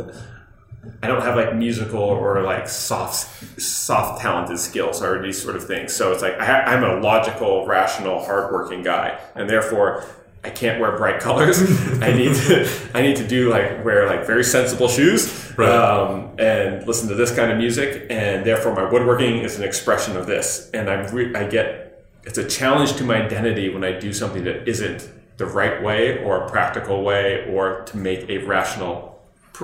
[1.02, 5.64] I don't have like musical or like soft, soft talented skills or these sort of
[5.64, 10.04] things." So it's like I ha- I'm a logical, rational, hardworking guy, and therefore.
[10.44, 11.61] I can't wear bright colors.
[12.02, 12.68] I need to.
[12.94, 15.68] I need to do like wear like very sensible shoes, Right.
[15.70, 20.16] um, and listen to this kind of music, and therefore my woodworking is an expression
[20.16, 20.68] of this.
[20.74, 24.42] And I'm re- I get it's a challenge to my identity when I do something
[24.42, 25.08] that isn't
[25.42, 28.94] the right way or a practical way or to make a rational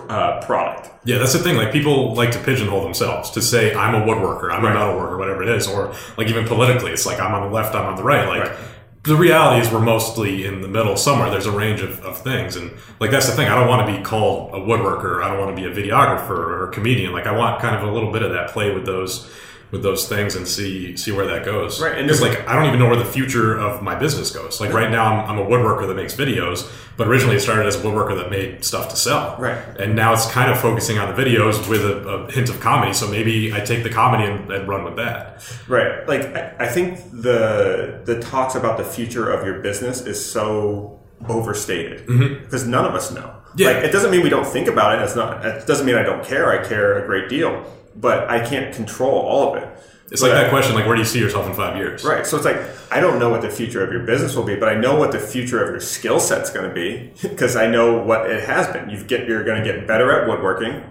[0.09, 0.91] uh, product.
[1.05, 1.57] Yeah, that's the thing.
[1.57, 4.75] Like people like to pigeonhole themselves to say I'm a woodworker, I'm Right.
[4.75, 7.75] a metalworker, whatever it is, or like even politically, it's like I'm on the left,
[7.75, 8.27] I'm on the right.
[8.29, 8.59] Like Right.
[9.05, 11.31] the reality is we're mostly in the middle somewhere.
[11.31, 13.49] There's a range of, of things, and like that's the thing.
[13.49, 15.23] I don't want to be called a woodworker.
[15.23, 17.13] I don't want to be a videographer or a comedian.
[17.13, 19.31] Like I want kind of a little bit of that play with those
[19.71, 21.81] with those things and see see where that goes.
[21.81, 24.61] Right, and it's like I don't even know where the future of my business goes.
[24.61, 27.77] Like right now, I'm, I'm a woodworker that makes videos, but originally it started as
[27.77, 29.37] a woodworker that made stuff to sell.
[29.39, 29.59] Right.
[29.79, 32.93] And now it's kind of focusing on the videos with a, a hint of comedy.
[32.93, 35.43] So maybe I take the comedy and, and run with that.
[35.69, 36.07] Right.
[36.09, 40.99] Like I, I think the the talks about the future of your business is so
[41.29, 42.45] overstated mm-hmm.
[42.45, 43.35] because none of us know.
[43.57, 43.69] Yeah.
[43.69, 45.03] Like it doesn't mean we don't think about it.
[45.03, 45.45] It's not.
[45.45, 46.51] It doesn't mean I don't care.
[46.51, 47.65] I care a great deal,
[48.01, 49.69] but I can't control all of it.
[50.11, 52.03] It's like But- that question, like where do you see yourself in five years?
[52.05, 52.27] Right.
[52.27, 52.59] So it's like
[52.91, 55.13] I don't know what the future of your business will be, but I know what
[55.13, 58.67] the future of your skill set's going to be because I know what it has
[58.69, 58.89] been.
[58.89, 60.83] You get you're going to get better at woodworking.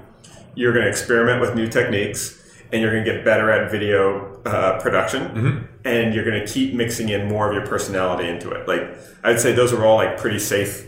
[0.55, 2.39] You're going to experiment with new techniques,
[2.71, 5.67] and you're going to get better at video uh, production.
[5.85, 8.67] And you're going to keep mixing in more of your personality into it.
[8.67, 10.85] Like I'd say those are all like pretty safe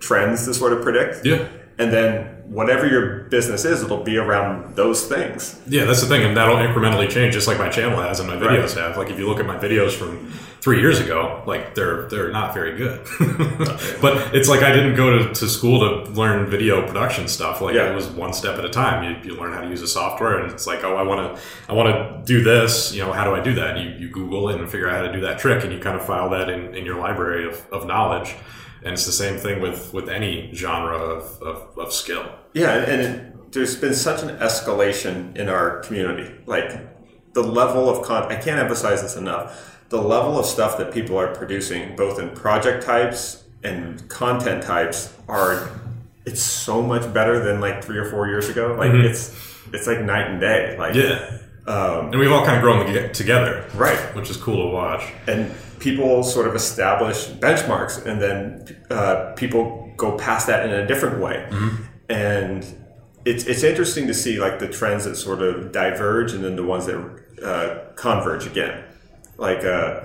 [0.00, 1.24] trends to sort of predict.
[1.26, 1.46] Yeah.
[1.78, 5.60] And then whatever your business is, it'll be around those things.
[5.68, 8.34] Yeah, that's the thing, and that'll incrementally change, just like my channel has and my
[8.34, 8.58] Right.
[8.58, 8.96] videos have.
[8.96, 12.52] Like if you look at my videos from three years ago, like they're they're not
[12.52, 13.00] very good.
[14.02, 17.60] but it's like I didn't go to, to school to learn video production stuff.
[17.60, 17.92] Like Yeah.
[17.92, 19.04] it was one step at a time.
[19.04, 21.42] You, you learn how to use a software, and it's like, oh, I want to
[21.68, 22.92] I want to do this.
[22.92, 23.76] You know, how do I do that?
[23.76, 25.78] And you you Google it and figure out how to do that trick, and you
[25.78, 28.34] kind of file that in, in your library of, of knowledge.
[28.82, 32.26] And it's the same thing with with any genre of, of, of skill.
[32.54, 36.34] Yeah, and it, there's been such an escalation in our community.
[36.46, 39.78] Like the level of con, I can't emphasize this enough.
[39.88, 45.12] The level of stuff that people are producing, both in project types and content types,
[45.28, 45.70] are
[46.24, 48.76] it's so much better than like three or four years ago.
[48.78, 49.06] Like mm-hmm.
[49.06, 49.36] it's
[49.72, 50.76] it's like night and day.
[50.78, 51.38] Like Yeah.
[51.66, 53.98] Um, And we've all kind of grown together, right.
[54.16, 55.04] which is cool to watch.
[55.26, 60.86] and people sort of establish benchmarks and then uh, people go past that in a
[60.86, 61.46] different way
[62.10, 62.66] and
[63.24, 66.62] it's, it's interesting to see like the trends that sort of diverge and then the
[66.64, 66.96] ones that
[67.42, 68.84] uh, converge again
[69.38, 70.00] like uh,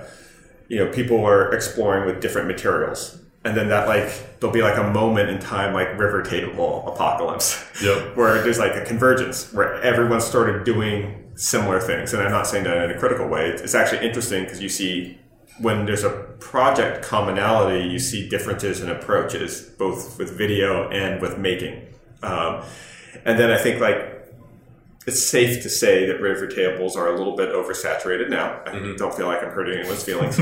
[0.68, 4.78] you know people are exploring with different materials and then that like there'll be like
[4.78, 8.16] a moment in time like river table apocalypse Yep.
[8.16, 12.64] where there's like a convergence where everyone started doing similar things and i'm not saying
[12.64, 15.18] that in a critical way it's actually interesting because you see
[15.58, 21.38] when there's a project commonality you see differences in approaches both with video and with
[21.38, 21.86] making
[22.22, 22.62] um,
[23.24, 24.16] and then i think like
[25.06, 28.60] it's safe to say that river tables are a little bit oversaturated now.
[28.66, 30.40] I don't feel like I'm hurting anyone's feelings.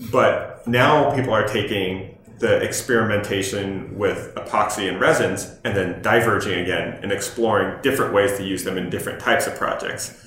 [0.10, 6.98] but now people are taking the experimentation with epoxy and resins and then diverging again
[7.00, 10.18] and exploring different ways to use them in different types of projects.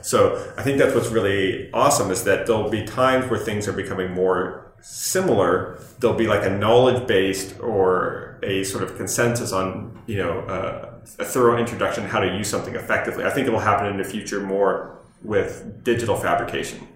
[0.00, 3.72] So I think that's what's really awesome is that there'll be times where things are
[3.72, 5.80] becoming more similar.
[5.98, 10.94] There'll be like a knowledge based or a sort of consensus on you know uh,
[11.18, 13.24] a thorough introduction how to use something effectively.
[13.24, 16.86] I think it will happen in the future more with digital fabrication.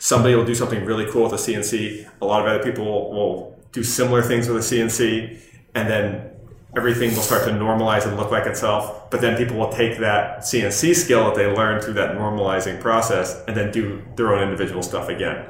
[0.00, 2.08] Somebody will do something really cool with a CNC.
[2.20, 5.38] A lot of other people will, will do similar things with a CNC,
[5.74, 6.30] and then
[6.76, 9.10] everything will start to normalize and look like itself.
[9.10, 13.42] But then people will take that CNC skill that they learned through that normalizing process
[13.48, 15.46] and then do their own individual stuff again.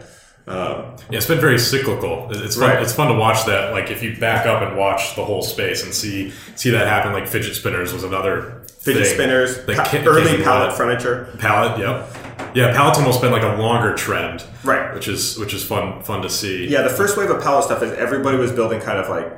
[0.47, 2.29] Um, Yeah, it's been very cyclical.
[2.31, 2.71] It's fun.
[2.71, 2.83] Right.
[2.83, 3.73] It's fun to watch that.
[3.73, 7.13] Like if you back up and watch the whole space and see see that happen.
[7.13, 9.15] Like fidget spinners was another fidget thing.
[9.15, 10.77] spinners, pa- early pallet Pallet.
[10.77, 11.37] furniture.
[11.39, 12.18] Pallet, yep.
[12.55, 14.95] Yeah, pallet's almost been like a longer trend, Right.
[14.95, 16.67] Which is which is fun fun to see.
[16.69, 19.33] Yeah, the first wave of pallet stuff is everybody was building kind of like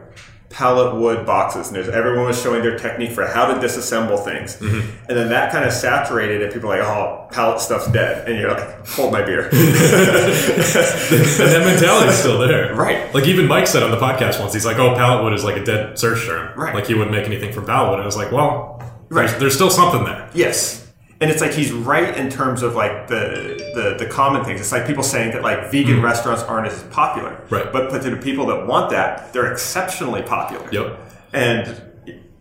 [0.50, 4.56] pallet wood boxes, and there's everyone was showing their technique for how to disassemble things,
[4.56, 4.80] Mm-hmm.
[5.08, 8.36] and then that kind of saturated, and people are like, "Oh, pallet stuff's dead," and
[8.38, 13.12] you're like, "Hold my beer." and that mentality's still there, Right.
[13.14, 15.56] Like even Mike said on the podcast once, he's like, "Oh, pallet wood is like
[15.56, 16.74] a dead search term, Right.
[16.74, 19.40] Like he wouldn't make anything from pallet wood." And I was like, "Well, there's, Right.
[19.40, 20.79] there's still something there." Yes.
[21.20, 24.60] And it's like he's right in terms of like the, the the common things.
[24.60, 26.04] It's like people saying that like vegan mm-hmm.
[26.04, 27.44] restaurants aren't as popular.
[27.50, 27.70] Right.
[27.70, 30.66] But but to the people that want that, they're exceptionally popular.
[30.72, 30.98] Yep.
[31.32, 31.82] And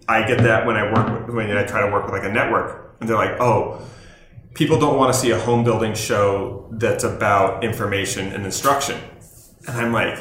[0.07, 2.31] I get that when I work with, when I try to work with like a
[2.31, 3.81] network, and they're like, oh,
[4.53, 8.99] people don't want to see a home building show that's about information and instruction.
[9.67, 10.17] And I'm like,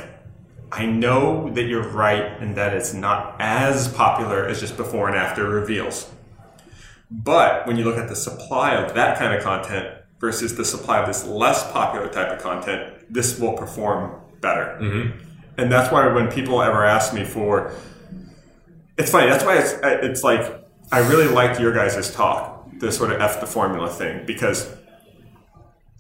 [0.71, 5.17] I know that you're right and that it's not as popular as just before and
[5.17, 6.11] after reveals.
[7.11, 10.99] But when you look at the supply of that kind of content versus the supply
[10.99, 14.79] of this less popular type of content, this will perform better.
[14.81, 15.25] Mm-hmm.
[15.57, 17.73] And that's why when people ever ask me for,
[18.97, 19.29] it's funny.
[19.29, 23.41] That's why it's it's like I really liked your guys' talk, the sort of F
[23.41, 24.75] the formula thing, because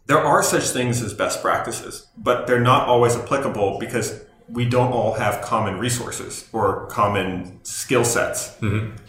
[0.07, 4.92] there are such things as best practices, but they're not always applicable because we don't
[4.92, 8.56] all have common resources or common skill sets.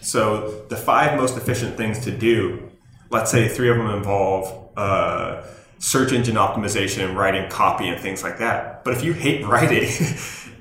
[0.02, 2.70] So the five most efficient things to do,
[3.10, 5.44] let's say three of them involve uh,
[5.80, 8.84] search engine optimization and writing copy and things like that.
[8.84, 9.90] But if you hate writing,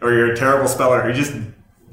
[0.01, 1.35] or you're a terrible speller, or you just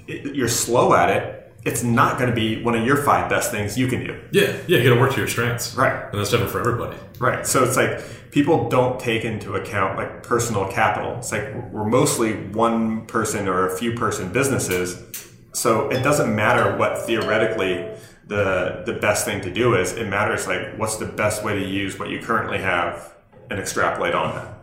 [0.07, 3.77] you're slow at it, it's not going to be one of your five best things
[3.77, 4.21] you can do.
[4.31, 6.05] Yeah, yeah, you got to work to your strengths, Right.
[6.11, 6.95] And that's different for everybody.
[7.19, 7.45] Right.
[7.45, 11.17] So it's like people don't take into account like personal capital.
[11.17, 15.01] It's like we're mostly one person or a few person businesses.
[15.53, 17.89] So it doesn't matter what theoretically
[18.27, 19.93] the the best thing to do is.
[19.93, 23.13] It matters like what's the best way to use what you currently have
[23.49, 24.54] and extrapolate on that.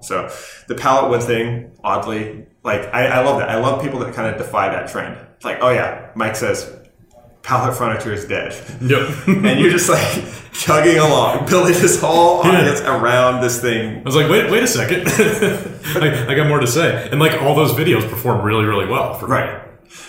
[0.00, 0.30] So
[0.68, 3.48] the pallet wood thing, oddly, like I, I love that.
[3.48, 5.18] I love people that kind of defy that trend.
[5.36, 6.76] It's like, oh yeah, Mike says
[7.42, 9.26] pallet furniture is dead Yep.
[9.26, 13.98] and you're just like chugging along, building this whole audience around this thing.
[13.98, 15.08] I was like, wait, wait a second.
[16.02, 17.08] I, I got more to say.
[17.10, 19.18] And like all those videos perform really, really well.
[19.18, 19.26] For.
[19.26, 19.62] Right.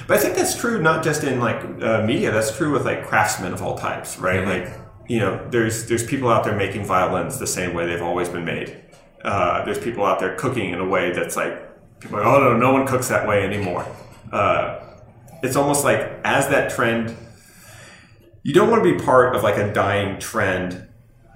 [0.08, 2.32] But I think that's true not just in like uh, media.
[2.32, 4.46] That's true with like craftsmen of all types, right?
[4.46, 4.78] Like
[5.08, 8.46] you know, there's there's people out there making violins the same way they've always been
[8.46, 8.82] made.
[9.24, 12.40] Uh, there's people out there cooking in a way that's like people are like, oh
[12.40, 13.86] no, no one cooks that way anymore.
[14.32, 14.80] Uh,
[15.44, 17.16] it's almost like as that trend,
[18.44, 20.88] you don't want to be part of like a dying trend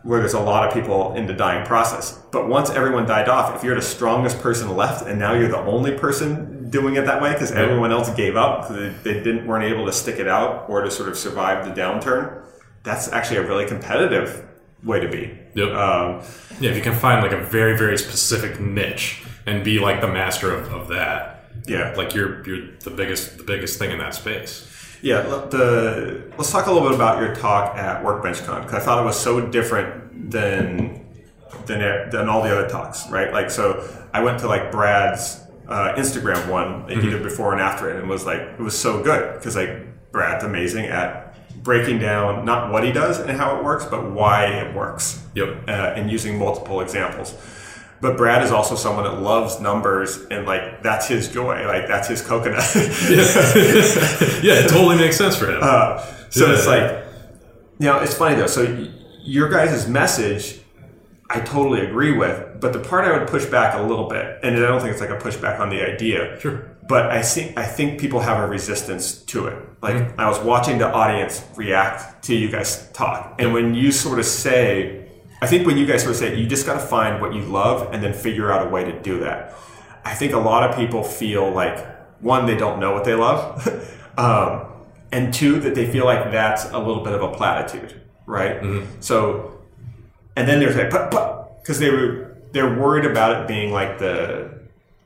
[0.04, 2.20] where there's a lot of people in the dying process.
[2.32, 5.58] But once everyone died off, if you're the strongest person left and now you're the
[5.58, 9.48] only person doing it that way because everyone else gave up because they, they didn't
[9.48, 12.44] weren't able to stick it out or to sort of survive the downturn,
[12.84, 14.48] that's actually a really competitive
[14.86, 15.38] way to be.
[15.56, 15.70] Yep.
[15.72, 16.22] Um,
[16.62, 20.08] Yeah, if you can find like a very, very specific niche and be like the
[20.08, 21.94] master of, of that, yeah.
[21.98, 24.72] like you're you're the biggest the biggest thing in that space.
[25.02, 29.02] Yeah, the let's talk a little bit about your talk at WorkbenchCon because I thought
[29.02, 31.06] it was so different than
[31.66, 33.32] than than all the other talks, right?
[33.34, 37.90] Like, so I went to like Brad's uh, Instagram one, like either before and after
[37.90, 42.46] it, and was like it was so good because like Brad's amazing at breaking down
[42.46, 45.22] not what he does and how it works, but why it works.
[45.34, 45.68] Yep.
[45.68, 47.34] Uh, and using multiple examples.
[48.02, 52.08] But Brad is also someone that loves numbers and like that's his joy, like that's
[52.08, 52.64] his coconut.
[52.76, 52.84] yeah,
[54.64, 55.60] it totally makes sense for him.
[55.62, 56.54] Uh, so Yeah.
[56.54, 57.04] it's like,
[57.80, 58.48] you know, it's funny though.
[58.48, 58.90] So y-
[59.24, 60.60] your guys' message,
[61.30, 64.56] I totally agree with, but the part I would push back a little bit, and
[64.56, 66.40] I don't think it's like a pushback on the idea.
[66.40, 66.72] Sure.
[66.88, 69.58] But I think I think people have a resistance to it.
[69.82, 74.20] Like I was watching the audience react to you guys talk, and when you sort
[74.20, 75.08] of say,
[75.42, 77.42] I think when you guys sort of say, you just got to find what you
[77.42, 79.54] love and then figure out a way to do that.
[80.04, 81.86] I think a lot of people feel like
[82.22, 83.68] one, they don't know what they love,
[84.18, 84.68] um,
[85.12, 88.86] and two, that they feel like that's a little bit of a platitude, right?
[89.00, 89.60] So,
[90.36, 92.25] and then there's like, but but because they were
[92.56, 94.50] they're worried about it being like the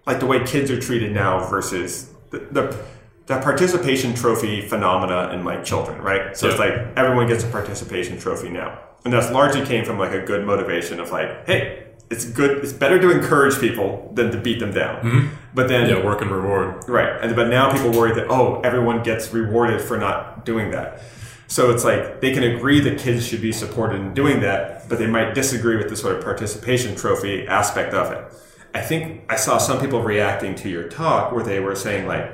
[0.05, 5.63] like the way kids are treated now versus the, the, participation trophy phenomena in like
[5.63, 6.35] children, right?
[6.35, 8.79] So it's like everyone gets a participation trophy now.
[9.03, 12.63] And that's largely came from like a good motivation of like, hey, it's good.
[12.63, 15.03] It's better to encourage people than to beat them down.
[15.03, 15.35] Mm-hmm.
[15.53, 16.87] But then Yeah, work and reward.
[16.87, 17.19] Right.
[17.21, 21.01] And but now people worry that oh, everyone gets rewarded for not doing that.
[21.49, 24.99] So it's like they can agree that kids should be supported in doing that, but
[24.99, 28.33] they might disagree with the sort of participation trophy aspect of it.
[28.75, 32.31] I think I saw some people reacting to your talk where they were saying like,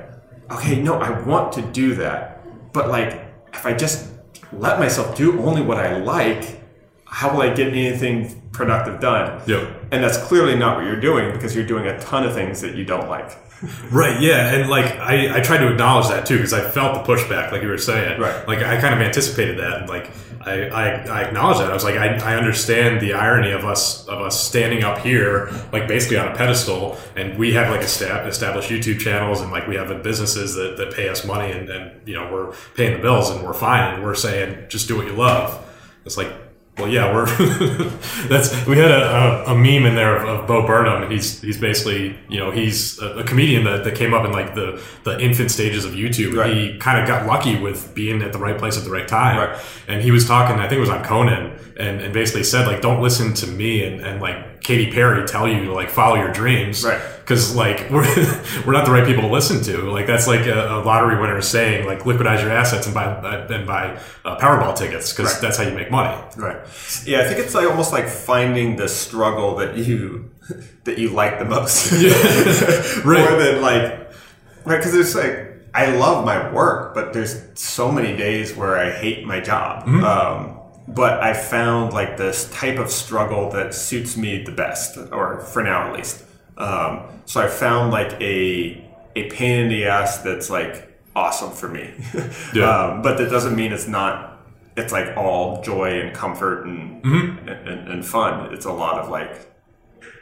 [0.51, 4.11] okay, no, I want to do that, but like if I just
[4.51, 6.61] let myself do only what I like,
[7.05, 9.41] how will I get anything productive done?
[9.47, 9.85] Yep.
[9.93, 12.75] And that's clearly not what you're doing because you're doing a ton of things that
[12.75, 13.31] you don't like.
[13.89, 17.13] Right, yeah, and like I, I tried to acknowledge that too because I felt the
[17.13, 18.19] pushback, like you were saying.
[18.19, 18.47] Right.
[18.47, 21.71] Like I kind of anticipated that, and like I, I, I acknowledge that.
[21.71, 25.49] I was like, I, I understand the irony of us of us standing up here,
[25.71, 29.67] like basically on a pedestal, and we have like esta- established YouTube channels, and like
[29.67, 33.01] we have businesses that, that pay us money, and, and you know we're paying the
[33.01, 35.61] bills, and we're fine, and we're saying just do what you love.
[36.05, 36.31] It's like
[36.77, 37.25] well, yeah, we're
[38.27, 41.09] that's we had a, a, a meme in there of, of Bo Burnham.
[41.09, 44.55] He's he's basically you know he's a, a comedian that, that came up in like
[44.55, 46.35] the the infant stages of YouTube.
[46.35, 46.53] Right.
[46.53, 49.37] He kind of got lucky with being at the right place at the right time.
[49.37, 49.59] Right.
[49.87, 52.81] And he was talking, I think it was on Conan, and, and basically said like,
[52.81, 56.31] don't listen to me and, and like Katy Perry tell you to like follow your
[56.31, 56.83] dreams.
[56.83, 57.01] Right.
[57.19, 58.03] Because like we're
[58.65, 59.89] we're not the right people to listen to.
[59.91, 63.05] Like that's like a, a lottery winner saying like liquidize your assets and buy
[63.49, 65.41] and buy uh, Powerball tickets because Right.
[65.41, 66.15] that's how you make money.
[66.37, 66.57] Right.
[67.05, 70.31] Yeah, I think it's like almost like finding the struggle that you
[70.85, 71.91] that you like the most,
[73.05, 73.29] Right.
[73.29, 74.11] more than like
[74.65, 78.91] right because it's like I love my work, but there's so many days where I
[78.91, 79.87] hate my job.
[79.87, 80.54] Um,
[80.87, 85.63] but I found like this type of struggle that suits me the best, or for
[85.63, 86.23] now at least.
[86.57, 88.81] Um, so I found like a
[89.15, 91.91] a pain in the ass that's like awesome for me.
[92.53, 92.69] Yeah.
[92.69, 94.39] um, but that doesn't mean it's not.
[94.77, 98.53] It's like all joy and comfort and, and, and and fun.
[98.53, 99.39] It's a lot of like,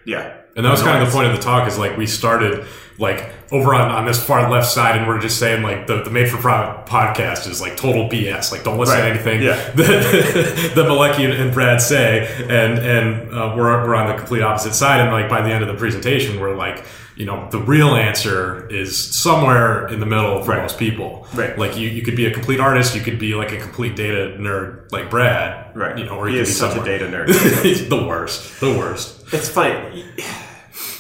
[0.06, 0.38] yeah.
[0.56, 2.66] And that was kind of the point of the talk is like we started
[3.00, 6.12] like over on, on this far left side and we're just saying like the, the
[6.12, 8.52] made for profit podcast is like total BS.
[8.52, 9.02] Like don't listen Right.
[9.02, 9.56] to anything Yeah.
[9.76, 12.28] that, that Maleki and, and Brad say.
[12.44, 15.02] And, and uh, we're, we're on the complete opposite side.
[15.02, 16.86] And like by the end of the presentation, we're like,
[17.16, 20.62] you know, the real answer is somewhere in the middle for Right.
[20.62, 21.28] most people.
[21.34, 21.58] Right.
[21.58, 22.94] Like you, you could be a complete artist.
[22.96, 25.76] You could be like a complete data nerd like Brad.
[25.76, 25.98] Right.
[25.98, 27.64] You know, or He you could is be such a data nerd.
[27.64, 28.60] He's the worst.
[28.60, 29.23] The worst.
[29.34, 30.06] It's funny.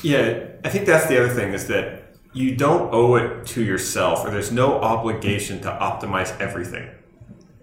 [0.01, 2.03] Yeah, I think that's the other thing is that
[2.33, 6.89] you don't owe it to yourself, or there's no obligation to optimize everything,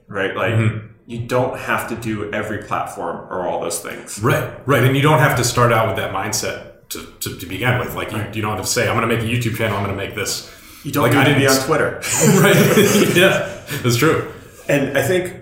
[0.07, 0.35] right?
[0.35, 0.87] Like mm-hmm.
[1.07, 4.23] you don't have to do every platform or all those things.
[4.23, 7.47] Right, right, and you don't have to start out with that mindset to, to, to
[7.47, 7.95] begin with.
[7.95, 9.77] Like you, you don't have to say, "I'm going to make a YouTube channel.
[9.77, 10.51] I'm going to make this."
[10.83, 12.01] You don't Like, need I to be on Twitter.
[12.41, 13.17] right?
[13.17, 14.33] yeah, that's true.
[14.67, 15.37] and I think,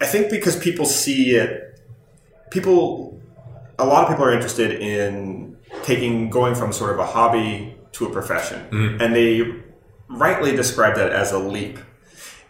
[0.00, 1.78] I think because people see it,
[2.50, 3.19] people,
[3.80, 8.06] a lot of people are interested in taking going from sort of a hobby to
[8.06, 9.00] a profession, mm-hmm.
[9.00, 9.54] and they
[10.08, 11.78] rightly describe that as a leap.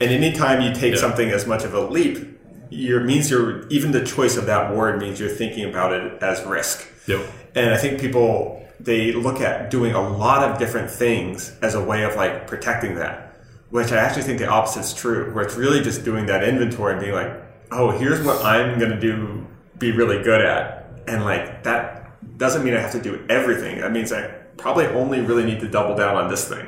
[0.00, 1.00] And anytime you take Yeah.
[1.00, 2.38] something as much of a leap,
[2.70, 6.44] you're means you're even the choice of that word means you're thinking about it as
[6.46, 6.86] risk.
[7.06, 7.20] Yep.
[7.54, 11.84] And I think people they look at doing a lot of different things as a
[11.84, 13.36] way of like protecting that,
[13.68, 15.32] which I actually think the opposite is true.
[15.34, 17.32] Where it's really just doing that inventory and being like,
[17.72, 19.46] oh, here's what I'm gonna do,
[19.78, 23.80] be really good at, and like that doesn't mean I have to do everything.
[23.80, 26.66] That means I probably only really need to double down on this thing.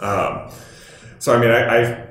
[0.00, 0.50] Um,
[1.18, 2.06] so I mean, I, I,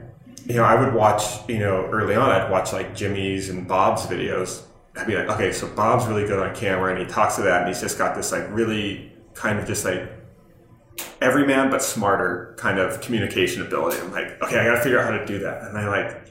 [0.45, 4.05] you know, I would watch, you know, early on, I'd watch like Jimmy's and Bob's
[4.05, 4.63] videos.
[4.95, 7.61] I'd be like, okay, so Bob's really good on camera, and he talks to that,
[7.61, 10.11] and he's just got this like really kind of just like
[11.21, 13.99] everyman but smarter kind of communication ability.
[14.01, 16.27] I'm like, okay, I got to figure out how to do that, and I like.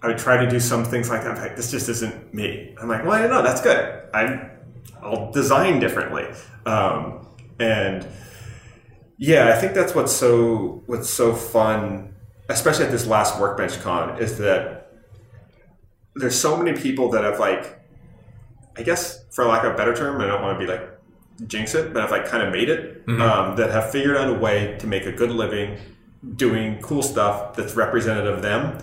[0.00, 1.32] I would try to do some things like that.
[1.32, 2.72] I'm like, this just isn't me.
[2.80, 3.42] I'm like, well, I don't know.
[3.42, 4.04] That's good.
[4.14, 4.48] I,
[5.02, 6.26] I'll design differently.
[6.66, 7.26] Um,
[7.58, 8.06] and
[9.16, 12.14] yeah, I think that's what's so what's so fun,
[12.48, 14.92] especially at this last workbench con, is that
[16.14, 17.80] there's so many people that have like,
[18.76, 20.82] I guess for lack of a better term, I don't want to be like
[21.46, 24.38] jinx it, but have like kind of made it, um, that have figured out a
[24.38, 25.78] way to make a good living
[26.34, 28.78] doing cool stuff that's representative of them,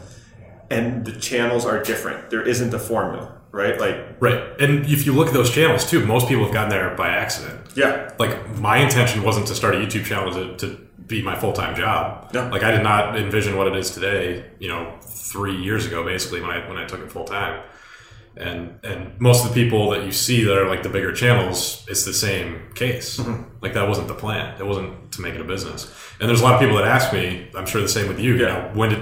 [0.70, 2.30] and the channels are different.
[2.30, 3.80] There isn't a formula, right?
[3.80, 6.93] Like, Right, and if you look at those channels too, most people have gotten there
[6.95, 7.60] by accident.
[7.76, 10.68] yeah, Like my intention wasn't to start a YouTube channel to, to
[11.08, 12.32] be my full time job.
[12.34, 12.47] No.
[12.49, 14.45] Like I did not envision what it is today.
[14.60, 17.62] You know, three years ago, basically when I when I took it full time.
[18.38, 21.86] And and most of the people that you see that are like the bigger channels,
[21.88, 23.18] it's the same case.
[23.18, 23.43] Mm-hmm.
[23.62, 24.60] Like that wasn't the plan.
[24.60, 25.82] It wasn't to make it a business.
[26.20, 27.49] And there's a lot of people that ask me.
[27.56, 28.34] I'm sure the same with you.
[28.36, 28.53] You Yeah.
[28.53, 29.01] know, when did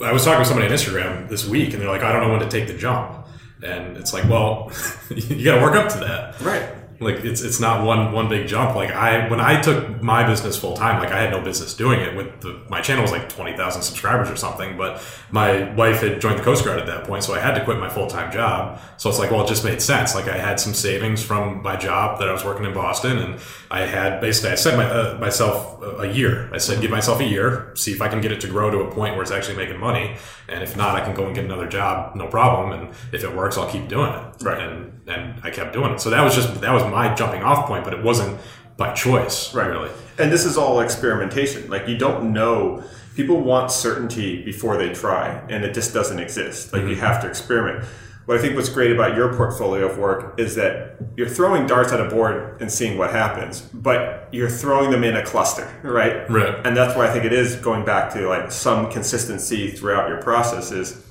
[0.00, 2.30] I was talking with somebody on Instagram this week, and they're like, I don't know
[2.30, 3.21] when to take the jump.
[3.62, 4.72] And it's like, well,
[5.10, 6.40] you got to work up to that.
[6.40, 6.68] right.
[7.02, 8.74] Like it's it's not one one big jump.
[8.76, 12.00] Like I when I took my business full time, like I had no business doing
[12.00, 12.16] it.
[12.16, 16.20] With the, my channel was like twenty thousand subscribers or something, but my wife had
[16.20, 18.32] joined the Coast Guard at that point, so I had to quit my full time
[18.32, 18.80] job.
[18.96, 20.14] So it's like, well, it just made sense.
[20.14, 23.40] Like I had some savings from my job that I was working in Boston, and
[23.70, 26.50] I had basically I set my, uh, myself a year.
[26.52, 28.78] I said, give myself a year, see if I can get it to grow to
[28.80, 30.16] a point where it's actually making money,
[30.48, 32.78] and if not, I can go and get another job, no problem.
[32.78, 34.42] And if it works, I'll keep doing it.
[34.42, 34.60] Right.
[34.60, 36.00] And and I kept doing it.
[36.00, 38.38] So that was just that was my jumping off point, but it wasn't
[38.76, 39.68] by choice, Right.
[39.68, 39.90] really.
[40.18, 41.68] And this is all experimentation.
[41.70, 42.84] Like you don't know.
[43.16, 46.72] People want certainty before they try, and it just doesn't exist.
[46.72, 47.00] Like you mm-hmm.
[47.00, 47.84] have to experiment.
[48.24, 51.92] What I think what's great about your portfolio of work is that you're throwing darts
[51.92, 56.30] at a board and seeing what happens, but you're throwing them in a cluster, right?
[56.30, 56.54] Right.
[56.64, 60.22] And that's why I think it is going back to like some consistency throughout your
[60.22, 61.04] process is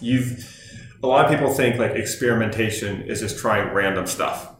[0.00, 0.48] you've
[1.02, 4.52] a lot of people think like experimentation is just trying random stuff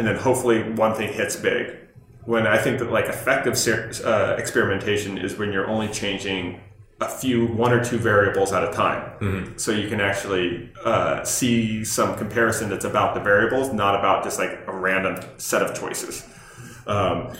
[0.00, 1.76] and then hopefully one thing hits big.
[2.24, 3.54] When i think that like effective
[4.04, 6.60] uh, experimentation is when you're only changing
[7.00, 9.02] a few one or two variables at a time.
[9.58, 14.38] So you can actually uh, see some comparison that's about the variables not about just
[14.38, 16.26] like a random set of choices.
[16.86, 17.32] Um,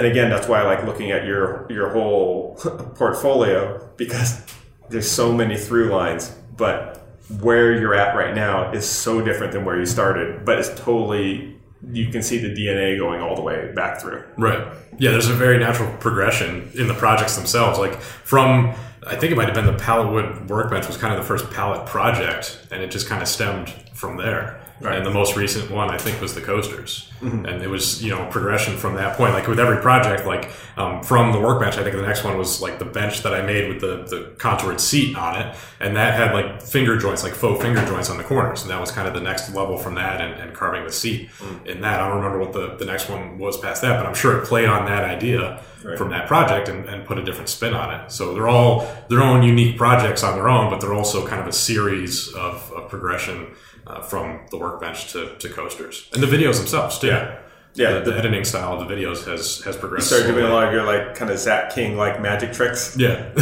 [0.00, 2.54] and again that's why i like looking at your your whole
[2.94, 4.42] portfolio because
[4.88, 7.06] there's so many through lines but
[7.40, 11.59] where you're at right now is so different than where you started but it's totally
[11.92, 14.66] you can see the dna going all the way back through Right.
[14.98, 17.78] Yeah, there's a very natural progression in the projects themselves.
[17.78, 18.74] Like from,
[19.06, 21.50] I think it might have been the pallet wood workbench was kind of the first
[21.50, 24.59] pallet project, and it just kind of stemmed from there.
[24.80, 24.96] Right.
[24.96, 28.26] And the most recent one, I think, was the coasters, and it was you know
[28.30, 29.34] progression from that point.
[29.34, 32.62] Like with every project, like um, from the workbench, I think the next one was
[32.62, 36.14] like the bench that I made with the the contoured seat on it, and that
[36.14, 39.06] had like finger joints, like faux finger joints on the corners, and that was kind
[39.06, 41.28] of the next level from that, and, and carving the seat
[41.66, 42.00] in that.
[42.00, 44.46] I don't remember what the the next one was past that, but I'm sure it
[44.46, 45.96] played on that idea Right.
[45.96, 48.12] from that project and, and put a different spin on it.
[48.12, 51.46] So they're all their own unique projects on their own, but they're also kind of
[51.46, 53.46] a series of, of progression
[53.90, 57.08] uh, from the workbench to, to coasters and the videos themselves too.
[57.08, 57.38] Yeah.
[57.74, 60.08] Yeah, the, the- editing style of the videos has has progressed.
[60.08, 63.30] start doing a lot of your like kind of zach king like magic tricks Yeah,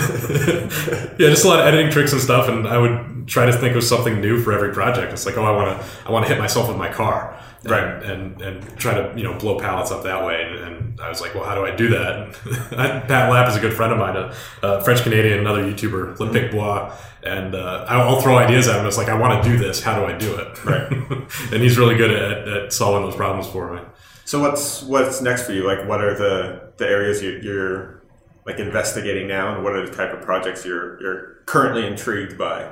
[0.48, 3.76] yeah, just a lot of editing tricks and stuff, and I would try to think
[3.76, 5.12] of something new for every project.
[5.12, 7.70] It's like, oh, I want to, I want to hit myself with my car, and,
[7.70, 8.02] Right.
[8.04, 10.42] And and try to you know blow pallets up that way.
[10.42, 12.34] And, and I was like, well, how do I do that?
[13.08, 16.50] Pat Lapp is a good friend of mine, a, a French Canadian, another YouTuber, Pic
[16.52, 18.86] Bois, and uh, I'll I'll throw ideas at him.
[18.86, 19.82] It's like, I want to do this.
[19.82, 20.64] How do I do it?
[20.64, 20.90] Right.
[21.52, 23.80] and he's really good at, at solving those problems for me.
[24.28, 28.02] So what's what's next for you like what are the the areas you, you're
[28.44, 32.70] like investigating now and what are the type of projects you're you're currently intrigued by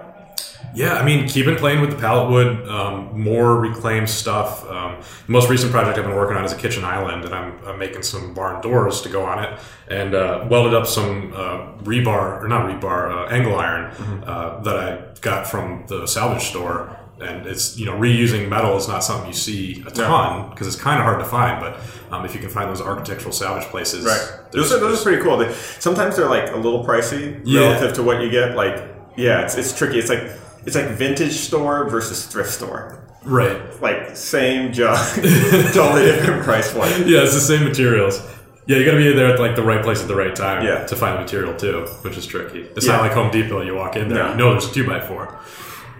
[0.75, 4.69] Yeah, I mean, keeping playing with the pallet wood, um, more reclaimed stuff.
[4.69, 7.65] Um, the most recent project I've been working on is a kitchen island, and I'm,
[7.65, 11.73] I'm making some barn doors to go on it, and uh, welded up some uh,
[11.85, 13.85] rebar or not rebar, uh, angle iron
[14.25, 14.89] uh, that I
[15.21, 17.06] got from the salvage store.
[17.21, 20.77] And it's you know reusing metal is not something you see a ton because it's
[20.77, 21.61] kind of hard to find.
[21.61, 21.81] But
[22.15, 24.53] um, if you can find those architectural salvage places, Right.
[24.53, 25.37] Those are, those are pretty cool.
[25.39, 27.61] They, sometimes they're like a little pricey Yeah.
[27.63, 28.55] relative to what you get.
[28.55, 28.83] Like,
[29.17, 29.99] yeah, it's, it's tricky.
[29.99, 30.25] It's like
[30.67, 33.03] it's like vintage store versus thrift store.
[33.25, 33.61] right.
[33.81, 34.99] Like same job,
[35.73, 37.07] totally different price point.
[37.07, 38.21] Yeah, it's the same materials.
[38.67, 40.65] Yeah, you got to be there at like the right place at the right time
[40.67, 40.85] Yeah.
[40.87, 42.63] to find the material too, which is tricky.
[42.77, 42.93] It's Yeah.
[42.97, 43.63] not like Home Depot.
[43.63, 44.31] You walk in there, No.
[44.33, 45.39] you know there's a two by four.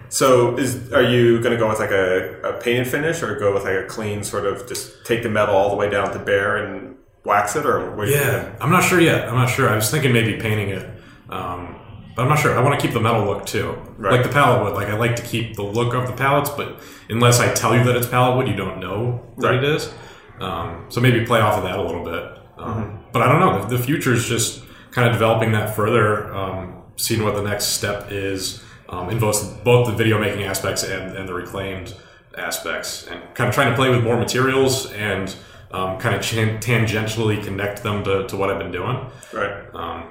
[0.09, 3.37] So, is are you going to go with like a, a paint and finish, or
[3.37, 6.11] go with like a clean sort of just take the metal all the way down
[6.13, 6.95] to bare and
[7.25, 8.55] wax it, or what Yeah.
[8.61, 9.27] I'm not sure yet.
[9.27, 9.69] I'm not sure.
[9.69, 10.89] I was thinking maybe painting it,
[11.29, 11.75] um,
[12.15, 12.57] but I'm not sure.
[12.57, 14.13] I want to keep the metal look too, Right.
[14.13, 14.73] like the pallet wood.
[14.75, 16.79] Like I like to keep the look of the pallets, but
[17.09, 19.57] unless I tell you that it's pallet wood, you don't know that Right.
[19.57, 19.93] it is.
[20.39, 22.23] Um, so maybe play off of that a little bit.
[22.57, 22.97] Um, Mm-hmm.
[23.11, 23.67] But I don't know.
[23.67, 27.65] The, the future is just kind of developing that further, um, seeing what the next
[27.65, 31.93] step is um, in both both the video making aspects and, and the reclaimed
[32.37, 35.35] aspects, and kind of trying to play with more materials and
[35.71, 38.97] um, kind of chan- tangentially connect them to, to what I've been doing.
[39.33, 39.63] right?
[39.73, 40.03] Um,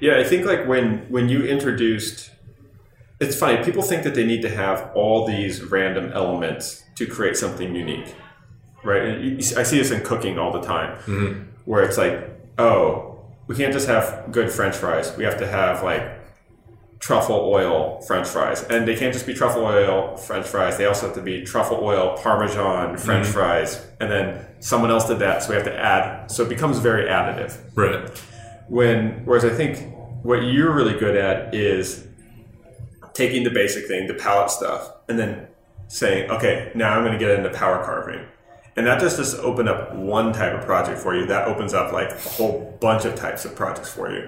[0.00, 2.30] Yeah, I think like when when you introduced,
[3.20, 3.62] it's funny.
[3.64, 8.14] People think that they need to have all these random elements to create something unique,
[8.84, 9.02] right?
[9.04, 12.28] And you, I see this in cooking all the time, where it's like,
[12.58, 15.16] oh, we can't just have good French fries.
[15.16, 16.02] We have to have like
[16.98, 20.78] truffle oil French fries, and they can't just be truffle oil French fries.
[20.78, 23.32] They also have to be truffle oil Parmesan French mm-hmm.
[23.32, 26.30] fries, and then someone else did that, so we have to add.
[26.30, 28.10] So it becomes very additive right.
[28.68, 32.06] when whereas I think what you're really good at is
[33.12, 35.46] taking the basic thing, the pallet stuff, and then
[35.88, 38.26] saying, okay, now I'm going to get into power carving,
[38.76, 41.26] And that just doesn't open up one type of project for you.
[41.26, 44.22] That opens up like a whole bunch of types of projects for you.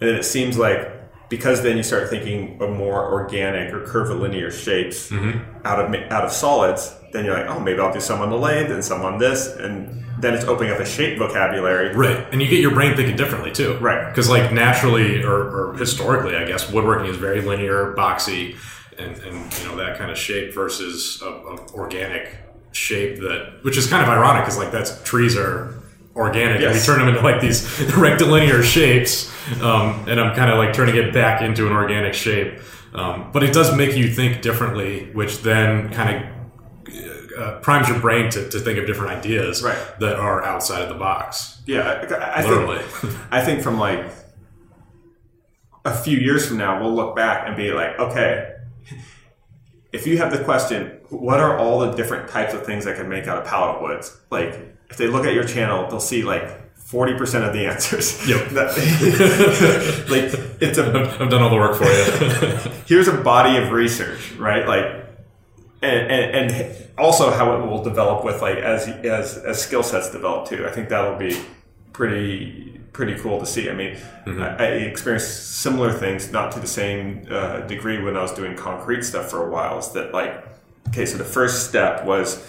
[0.00, 0.92] And then it seems like
[1.28, 5.66] because then you start thinking of more organic or curvilinear shapes mm-hmm.
[5.66, 8.36] out of out of solids, then you're like, oh, maybe I'll do some on the
[8.36, 11.94] lathe and some on this, and then it's opening up a shape vocabulary.
[11.94, 13.76] Right, and you get your brain thinking differently too.
[13.78, 14.08] Right.
[14.08, 18.56] because like naturally or, or historically, I guess woodworking is very linear, boxy,
[18.98, 22.36] and, and you know that kind of shape versus a, a organic
[22.72, 25.77] shape that, which is kind of ironic because like that's trees are
[26.18, 27.62] organic and we turn them into like these
[27.96, 32.60] rectilinear shapes, um, and I'm kind of like turning it back into an organic shape.
[32.94, 38.00] Um, but it does make you think differently, which then kind of uh, primes your
[38.00, 39.78] brain to, to think of different ideas Right.
[40.00, 41.60] that are outside of the box.
[41.66, 42.78] Yeah, I, I Literally.
[42.82, 44.04] think I think from like
[45.84, 48.54] a few years from now, we'll look back and be like, okay,
[49.92, 53.08] if you have the question, what are all the different types of things I can
[53.08, 54.16] make out of pallet woods?
[54.30, 58.26] Like, if they look at your channel, they'll see like forty percent of the answers.
[58.26, 58.50] Yep.
[60.08, 60.86] Like, it's a
[61.20, 62.72] I've done all the work for you.
[62.86, 64.66] here's a body of research, right?
[64.66, 64.86] Like,
[65.82, 70.10] and, and, and also how it will develop with like as as as skill sets
[70.10, 70.66] develop too.
[70.66, 71.38] I think that'll be
[71.92, 73.68] pretty pretty cool to see.
[73.68, 78.22] I mean, I, I experienced similar things, not to the same uh, degree when I
[78.22, 79.78] was doing concrete stuff for a while.
[79.78, 80.44] Is that like,
[80.88, 82.44] okay, so the first step was.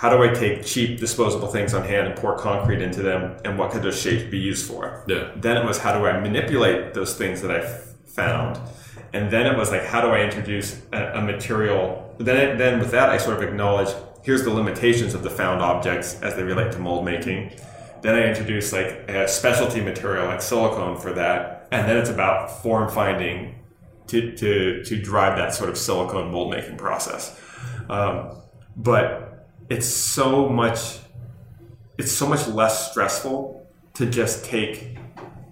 [0.00, 3.58] How do I take cheap disposable things on hand and pour concrete into them, and
[3.58, 5.04] what could those shapes be used for?
[5.06, 5.30] Yeah.
[5.36, 8.58] Then it was how do I manipulate those things that I f- found,
[9.12, 12.14] and then it was like how do I introduce a, a material.
[12.18, 15.60] Then it, then with that I sort of acknowledge here's the limitations of the found
[15.60, 17.52] objects as they relate to mold making.
[18.00, 22.62] Then I introduce like a specialty material like silicone for that, and then it's about
[22.62, 23.54] form finding
[24.06, 27.38] to to to drive that sort of silicone mold making process.
[27.90, 28.40] Um,
[28.74, 29.29] but
[29.70, 30.98] it's so much
[31.96, 34.98] it's so much less stressful to just take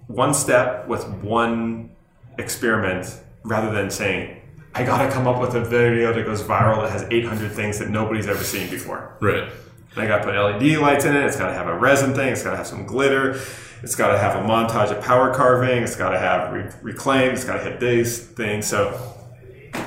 [0.07, 1.91] one step with one
[2.37, 4.41] experiment rather than saying
[4.75, 7.89] I gotta come up with a video that goes viral that has 800 things that
[7.89, 9.17] nobody's ever seen before.
[9.21, 9.49] right.
[9.95, 11.23] And I gotta put LED lights in it.
[11.25, 12.31] It's gotta have a resin thing.
[12.31, 13.41] It's gotta have some glitter.
[13.81, 15.81] It's gotta have a montage of power carving.
[15.81, 17.31] It's gotta have re- reclaim.
[17.31, 18.67] It's gotta hit these things.
[18.67, 19.15] So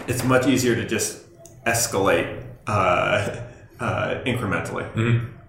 [0.08, 1.24] it's much easier to just
[1.64, 3.36] escalate uh,
[3.82, 4.86] uh, incrementally.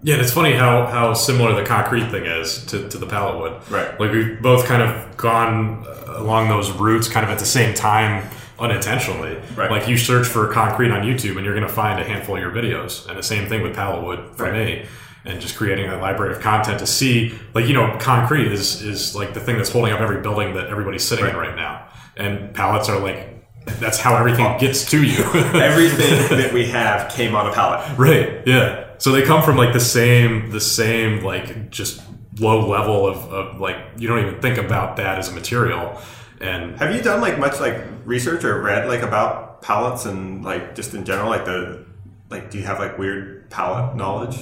[0.02, 3.40] Yeah, and it's funny how, how similar the concrete thing is to, to the pallet
[3.40, 3.54] wood.
[3.70, 3.98] Right.
[3.98, 8.28] Like we've both kind of gone along those routes kind of at the same time
[8.58, 9.40] unintentionally.
[9.56, 9.70] Right.
[9.70, 12.42] Like you search for concrete on YouTube and you're going to find a handful of
[12.42, 13.08] your videos.
[13.08, 14.52] And the same thing with pallet wood for Right.
[14.82, 14.86] me.
[15.26, 19.16] And just creating a library of content to see, like, you know, concrete is, is
[19.16, 21.48] like the thing that's holding up every building that everybody's sitting in Right.
[21.48, 21.86] right now.
[22.16, 23.33] And pallets are like,
[23.64, 25.24] that's how everything gets to you.
[25.54, 27.98] Everything that we have came on a pallet.
[27.98, 28.46] Right.
[28.46, 28.84] Yeah.
[28.98, 32.02] So they come from like the same, the same like just
[32.38, 36.00] low level of, of like you don't even think about that as a material,
[36.40, 40.74] and Have you done like much like research or read like about pallets and like
[40.74, 41.84] just in general like the
[42.28, 44.36] like do you have like weird pallet knowledge?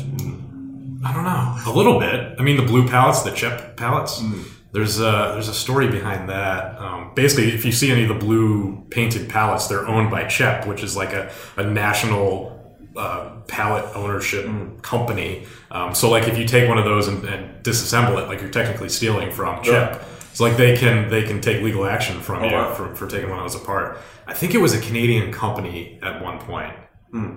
[1.05, 2.37] I don't know a little bit.
[2.39, 4.20] I mean, the blue pallets, the CHEP pallets.
[4.20, 4.45] Mm.
[4.73, 6.79] There's a there's a story behind that.
[6.81, 10.66] Um, basically, if you see any of the blue painted pallets, they're owned by CHEP,
[10.66, 12.59] which is like a, a national
[12.97, 14.47] uh, pallet ownership
[14.83, 15.47] company.
[15.70, 18.51] Um, so, like, if you take one of those and, and disassemble it, like you're
[18.51, 19.93] technically stealing from CHEP.
[19.93, 20.05] Yeah.
[20.31, 22.75] It's like they can they can take legal action from Oh, you wow.
[22.75, 23.99] for, for taking one of those apart.
[24.27, 26.75] I think it was a Canadian company at one point.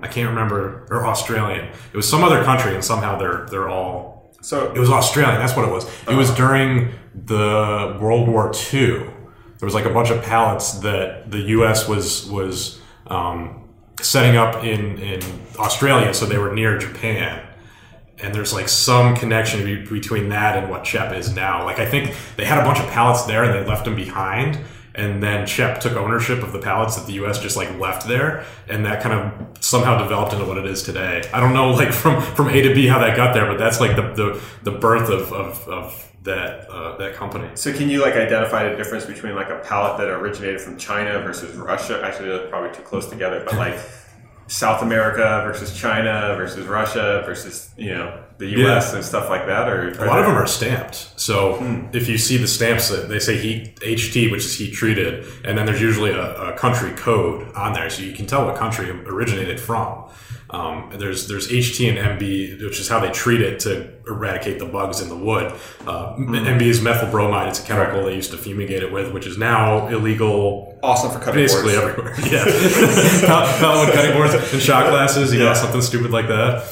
[0.01, 1.65] I can't remember or Australian.
[1.91, 4.33] It was some other country, and somehow they're they're all.
[4.41, 5.37] So It was Australian.
[5.41, 5.85] That's what it was.
[6.07, 6.93] It was during
[7.25, 8.89] the World War II.
[9.57, 11.87] There was like a bunch of pallets that the U.S.
[11.87, 13.69] was was um,
[14.01, 15.21] setting up in in
[15.57, 17.45] Australia, so they were near Japan
[18.19, 21.63] and there's like some connection be- between that and what Chep is now.
[21.65, 24.59] Like I think they had a bunch of pallets there and they left them behind,
[24.93, 27.39] and then Chep took ownership of the pallets that the U.S.
[27.39, 31.23] just like left there, and that kind of somehow developed into what it is today.
[31.33, 33.79] I don't know like from from A to B how that got there, but that's
[33.79, 37.49] like the the, the birth of of, of that uh, that company.
[37.55, 41.19] So can you like identify the difference between like a pallet that originated from China
[41.19, 42.01] versus Russia?
[42.03, 43.79] Actually, they're probably too close together, but like
[44.47, 48.93] South America versus China versus Russia versus you know the U.S.
[48.93, 51.09] and stuff like that, or A lot of them are stamped.
[51.15, 51.57] So
[51.93, 55.57] if you see the stamps that they say heat HT, which is heat treated, and
[55.57, 58.89] then there's usually a, a country code on there, so you can tell what country
[58.89, 60.09] originated from.
[60.49, 64.65] Um, there's there's HT and MB, which is how they treat it to eradicate the
[64.65, 65.51] bugs in the wood.
[65.87, 67.49] Uh, MB is methyl bromide.
[67.49, 71.19] It's a chemical they used to fumigate it with, which is now illegal awesome for
[71.19, 71.89] cutting basically boards.
[71.99, 72.15] everywhere.
[72.31, 75.33] Yeah, Pal- pallet wood cutting boards and shot glasses.
[75.33, 76.63] You know, something stupid like that.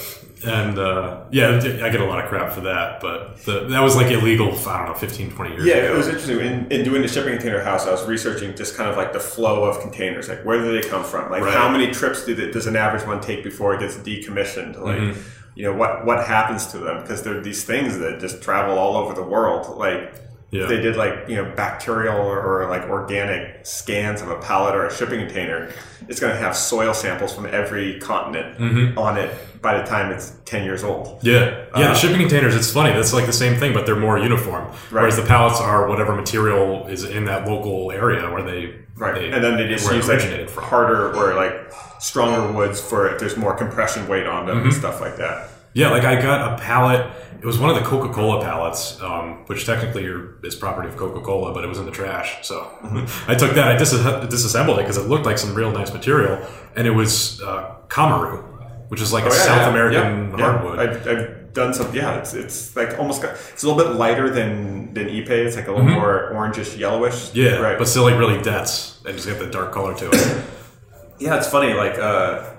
[0.45, 3.95] And uh, yeah, I get a lot of crap for that, but the, that was
[3.95, 4.49] like illegal.
[4.67, 5.65] I don't know, 15, 20 years.
[5.65, 5.93] Yeah, ago.
[5.93, 6.39] it was interesting.
[6.39, 9.19] In, in doing the shipping container house, I was researching just kind of like the
[9.19, 10.29] flow of containers.
[10.29, 11.31] Like, where do they come from?
[11.31, 11.53] Like, Right.
[11.53, 14.79] how many trips do they, does an average one take before it gets decommissioned?
[14.79, 15.19] Like, Mm-hmm.
[15.55, 17.01] you know, what what happens to them?
[17.01, 19.77] Because they're these things that just travel all over the world.
[19.77, 20.13] Like,
[20.51, 20.63] Yeah.
[20.63, 24.75] if they did like you know bacterial or, or like organic scans of a pallet
[24.75, 25.71] or a shipping container,
[26.09, 28.97] it's going to have soil samples from every continent Mm-hmm.
[28.97, 29.31] on it
[29.63, 31.17] by the time it's ten years old.
[31.23, 31.65] Yeah, yeah.
[31.73, 32.93] Uh, the shipping containers, it's funny.
[32.93, 34.65] That's like the same thing, but they're more uniform.
[34.91, 39.31] Whereas the pallets are whatever material is in that local area where they Right, they-
[39.31, 40.63] and then they just it use like from.
[40.65, 44.67] harder or like stronger woods for if there's more compression weight on them Mm-hmm.
[44.67, 45.49] and stuff like that.
[45.73, 47.07] Yeah, like I got a pallet.
[47.41, 50.05] It was one of the Coca Cola pallets, um, which technically
[50.43, 52.45] is property of Coca Cola, but it was in the trash.
[52.45, 53.05] So Mm-hmm.
[53.31, 53.67] I took that.
[53.69, 53.91] I dis-
[54.29, 56.37] disassembled it because it looked like some real nice material,
[56.75, 58.52] and it was uh, Cumaru,
[58.89, 60.79] which is like a Oh, yeah, South yeah, American yeah, hardwood.
[60.79, 61.93] I've, I've done some.
[61.93, 65.29] Yeah, it's it's like almost got, it's a little bit lighter than than Ipe.
[65.29, 67.13] It's like a little more orangish, yellowish.
[67.13, 67.39] Mm-hmm.
[67.39, 67.77] yeah, right.
[67.77, 70.43] but still like really dense and just got the dark color to it.
[71.19, 71.73] yeah, it's funny.
[71.73, 72.53] Like, uh,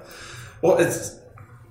[0.63, 1.21] well, it's.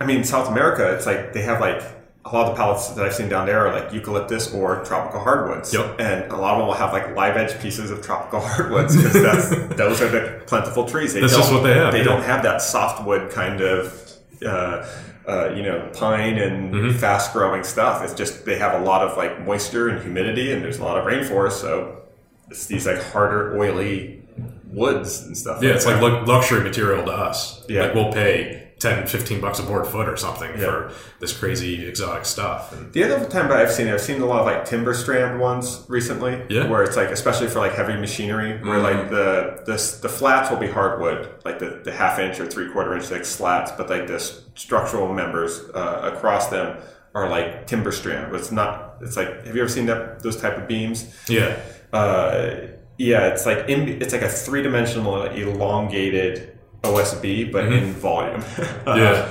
[0.01, 0.93] I mean, South America.
[0.95, 1.81] It's like they have like
[2.25, 5.19] a lot of the pallets that I've seen down there are like eucalyptus or tropical
[5.19, 5.73] hardwoods.
[5.73, 5.99] Yep.
[5.99, 9.49] And a lot of them will have like live edge pieces of tropical hardwoods because
[9.77, 11.13] those are the plentiful trees.
[11.13, 12.05] They That's just what they have, They yeah.
[12.05, 14.02] don't have that softwood kind of.
[14.45, 14.85] Uh,
[15.25, 16.97] uh, you know, pine and Mm-hmm.
[16.97, 18.03] fast growing stuff.
[18.03, 20.97] It's just they have a lot of like moisture and humidity, and there's a lot
[20.97, 22.01] of rainforest, so
[22.49, 24.21] it's these like harder, oily
[24.67, 25.63] woods and stuff.
[25.63, 26.03] Yeah, it's like that.
[26.03, 27.63] lu- luxury material to us.
[27.69, 27.83] Yeah.
[27.85, 30.65] Like we'll pay 10, 15 bucks a board foot or something Yeah.
[30.65, 32.73] for this crazy exotic stuff.
[32.73, 35.39] And The other time I've seen it, I've seen a lot of like timber strand
[35.39, 36.33] ones recently.
[36.49, 36.63] Yeah.
[36.63, 36.69] Mm-hmm.
[36.71, 40.57] Where it's like, especially for like heavy machinery, where like the, the the flats will
[40.57, 44.05] be hardwood, like the, the half inch or three quarter inch like slats, but like
[44.07, 44.19] the
[44.55, 46.77] structural members uh, across them
[47.15, 48.35] are like timber strand.
[48.35, 48.97] It's not.
[49.01, 50.97] It's like, have you ever seen that those type of beams?
[51.29, 51.57] yeah.
[51.93, 52.67] Uh,
[52.97, 56.52] yeah, it's like in, it's like a three dimensional elongated
[56.83, 58.43] OSB, but in volume.
[58.87, 59.29] Uh, Yeah.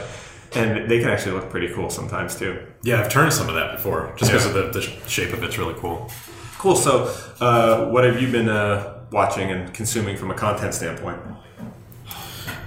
[0.55, 2.59] and they can actually look pretty cool sometimes too.
[2.82, 4.61] Yeah, I've turned some of that before just because Yeah.
[4.62, 6.11] of the, the shape of it's really cool.
[6.59, 6.76] Cool.
[6.76, 11.18] So, uh, what have you been uh, watching and consuming from a content standpoint?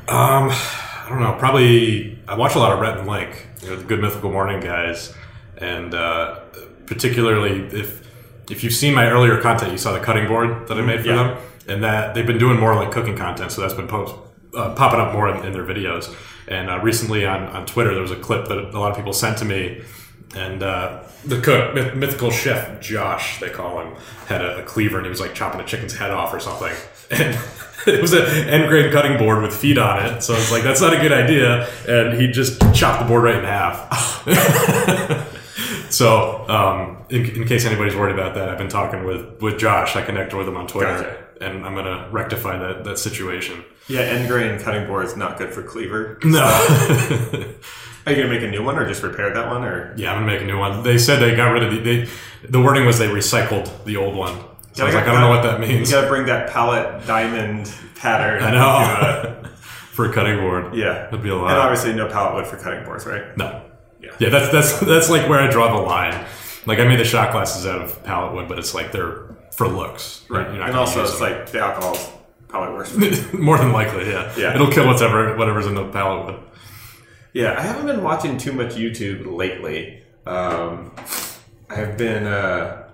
[0.07, 1.35] Um, I don't know.
[1.39, 4.59] Probably I watch a lot of Rhett and Link, you know, the Good Mythical Morning
[4.59, 5.13] guys,
[5.57, 6.39] and uh,
[6.85, 8.03] particularly if
[8.49, 11.07] if you've seen my earlier content, you saw the cutting board that I made for
[11.07, 11.15] Yeah.
[11.15, 14.13] them, and that they've been doing more like cooking content, so that's been post,
[14.55, 16.13] uh, popping up more in, in their videos.
[16.47, 19.13] And uh, recently on on Twitter, there was a clip that a lot of people
[19.13, 19.83] sent to me.
[20.35, 23.95] And uh, the cook, myth- mythical chef Josh, they call him,
[24.27, 26.73] had a, a cleaver and he was like chopping a chicken's head off or something.
[27.87, 30.23] And it was an end grain cutting board with feet on it.
[30.23, 31.69] So it's like, that's not a good idea.
[31.87, 34.23] And he just chopped the board right in half.
[35.91, 39.95] so, um, in, in case anybody's worried about that, I've been talking with, with Josh.
[39.95, 40.97] I connected with him on Twitter.
[40.97, 41.24] Gotcha.
[41.41, 43.63] And I'm going to rectify that, that situation.
[43.87, 46.19] Yeah, end grain cutting board is not good for cleaver.
[46.23, 46.43] No.
[48.05, 49.63] Are you gonna make a new one or just repair that one?
[49.63, 50.83] Or Yeah, I'm gonna make a new one.
[50.83, 51.79] They said they got rid of the.
[51.79, 52.09] They,
[52.47, 54.39] the wording was they recycled the old one.
[54.73, 55.89] So I was like, I don't know what that means.
[55.89, 58.43] You gotta bring that pallet diamond pattern.
[58.43, 59.49] I to, uh, know.
[59.95, 60.75] For a cutting board.
[60.75, 61.51] yeah, That'd be a lot.
[61.51, 63.35] And obviously, no pallet wood for cutting boards, right?
[63.37, 63.63] No.
[64.01, 64.11] Yeah.
[64.19, 66.25] Yeah, that's that's that's like where I draw the line.
[66.65, 69.24] Like I made the shot glasses out of pallet wood, but it's like they're
[69.55, 70.25] for looks.
[70.29, 72.09] You're And also, it's like the alcohol's
[72.47, 72.91] probably worse.
[72.91, 74.31] For more than likely, yeah.
[74.37, 74.55] Yeah.
[74.55, 76.43] It'll kill whatever whatever's in the pallet wood.
[77.33, 80.01] Yeah, I haven't been watching too much YouTube lately.
[80.25, 80.95] Um,
[81.69, 82.87] I've been, uh,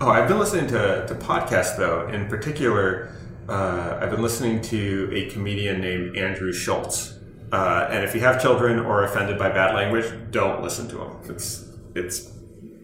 [0.00, 2.08] oh, I've been listening to, to podcasts though.
[2.08, 3.14] In particular,
[3.48, 7.18] uh, I've been listening to a comedian named Andrew Schulz.
[7.52, 11.02] Uh, and if you have children or are offended by bad language, don't listen to
[11.02, 11.16] him.
[11.28, 12.32] It's it's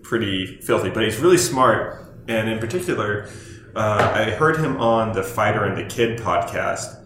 [0.03, 2.08] pretty filthy, but he's really smart.
[2.29, 3.29] And in particular,
[3.75, 6.99] uh, I heard him on the Fighter and the Kid podcast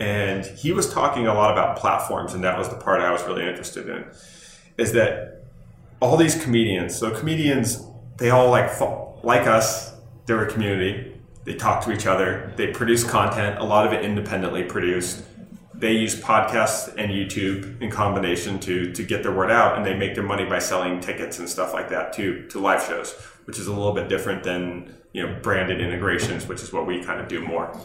[0.00, 3.22] and he was talking a lot about platforms and that was the part i was
[3.24, 4.04] really interested in
[4.76, 5.42] is that
[6.00, 7.84] all these comedians so comedians
[8.16, 8.70] they all like
[9.24, 9.94] like us
[10.26, 14.04] they're a community they talk to each other they produce content a lot of it
[14.04, 15.24] independently produced.
[15.74, 19.94] They use podcasts and youtube in combination to to get their word out and they
[19.94, 23.14] make their money by selling tickets and stuff like that to to live shows
[23.48, 27.02] which is a little bit different than you know branded integrations which is what we
[27.02, 27.76] kind of do more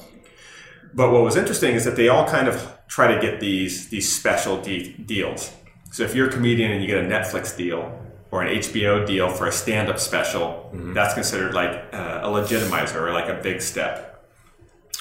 [0.94, 4.12] but what was interesting is that they all kind of try to get these these
[4.12, 5.52] special de- deals.
[5.92, 8.00] So if you're a comedian and you get a Netflix deal
[8.32, 13.12] or an HBO deal for a stand-up special, that's considered like uh, a legitimizer or
[13.12, 14.26] like a big step.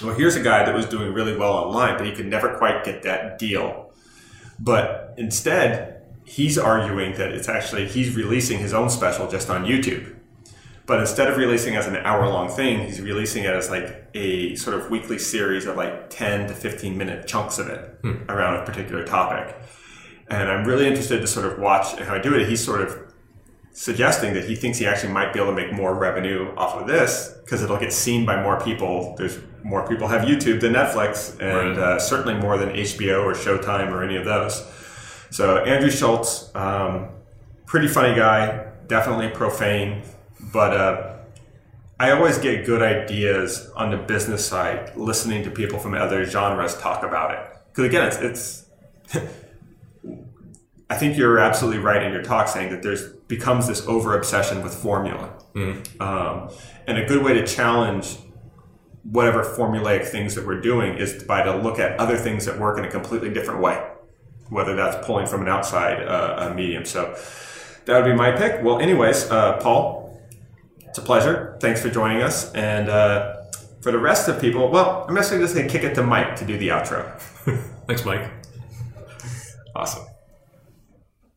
[0.02, 2.84] Well, here's a guy that was doing really well online, but he could never quite
[2.84, 3.90] get that deal.
[4.58, 10.14] But instead, he's arguing that it's actually he's releasing his own special just on YouTube.
[10.84, 14.56] But instead of releasing as an hour long thing, he's releasing it as like a
[14.56, 18.14] sort of weekly series of like 10 to 15 minute chunks of it hmm.
[18.28, 19.56] around a particular topic.
[20.28, 22.48] And I'm really interested to sort of watch how I do it.
[22.48, 23.12] He's sort of
[23.72, 26.86] suggesting that he thinks he actually might be able to make more revenue off of
[26.86, 29.14] this because it'll get seen by more people.
[29.16, 31.78] There's more people have YouTube than Netflix, and right.
[31.78, 34.66] uh, certainly more than HBO or Showtime or any of those.
[35.30, 37.08] So Andrew Schulz, um,
[37.66, 40.02] pretty funny guy, definitely profane,
[40.52, 41.16] but uh,
[42.00, 46.76] I always get good ideas on the business side listening to people from other genres
[46.78, 47.58] talk about it.
[47.70, 48.66] Because again, it's,
[49.12, 49.22] it's
[50.90, 54.62] I think you're absolutely right in your talk saying that there's becomes this over obsession
[54.62, 56.00] with formula, mm.
[56.02, 56.50] um,
[56.86, 58.18] and a good way to challenge
[59.04, 62.78] whatever formulaic things that we're doing is by to look at other things that work
[62.78, 63.82] in a completely different way,
[64.50, 66.84] whether that's pulling from an outside uh, medium.
[66.84, 67.16] So
[67.86, 68.62] that would be my pick.
[68.62, 70.01] Well, anyways, uh, Paul,
[70.92, 71.56] it's a pleasure.
[71.58, 73.36] Thanks for joining us, and uh,
[73.80, 76.36] for the rest of people, well, I'm actually just going to kick it to Mike
[76.36, 77.18] to do the outro.
[77.86, 78.30] Thanks, Mike.
[79.74, 80.04] Awesome.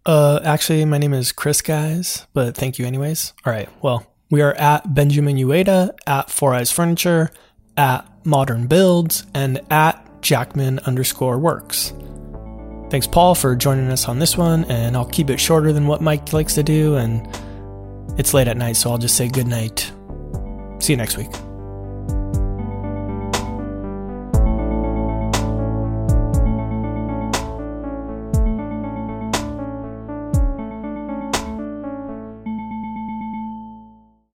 [0.05, 3.31] Uh, actually, my name is Chris, guys, but thank you anyways.
[3.45, 3.69] All right.
[3.81, 7.31] Well, we are at Benjamin Uyeda, at Four Eyes Furniture,
[7.77, 11.93] at Modern Builds, and at Jackman underscore Works.
[12.89, 16.01] Thanks, Paul, for joining us on this one, and I'll keep it shorter than what
[16.01, 17.25] Mike likes to do, and
[18.17, 19.91] it's late at night, so I'll just say good night.
[20.79, 21.31] See you next week.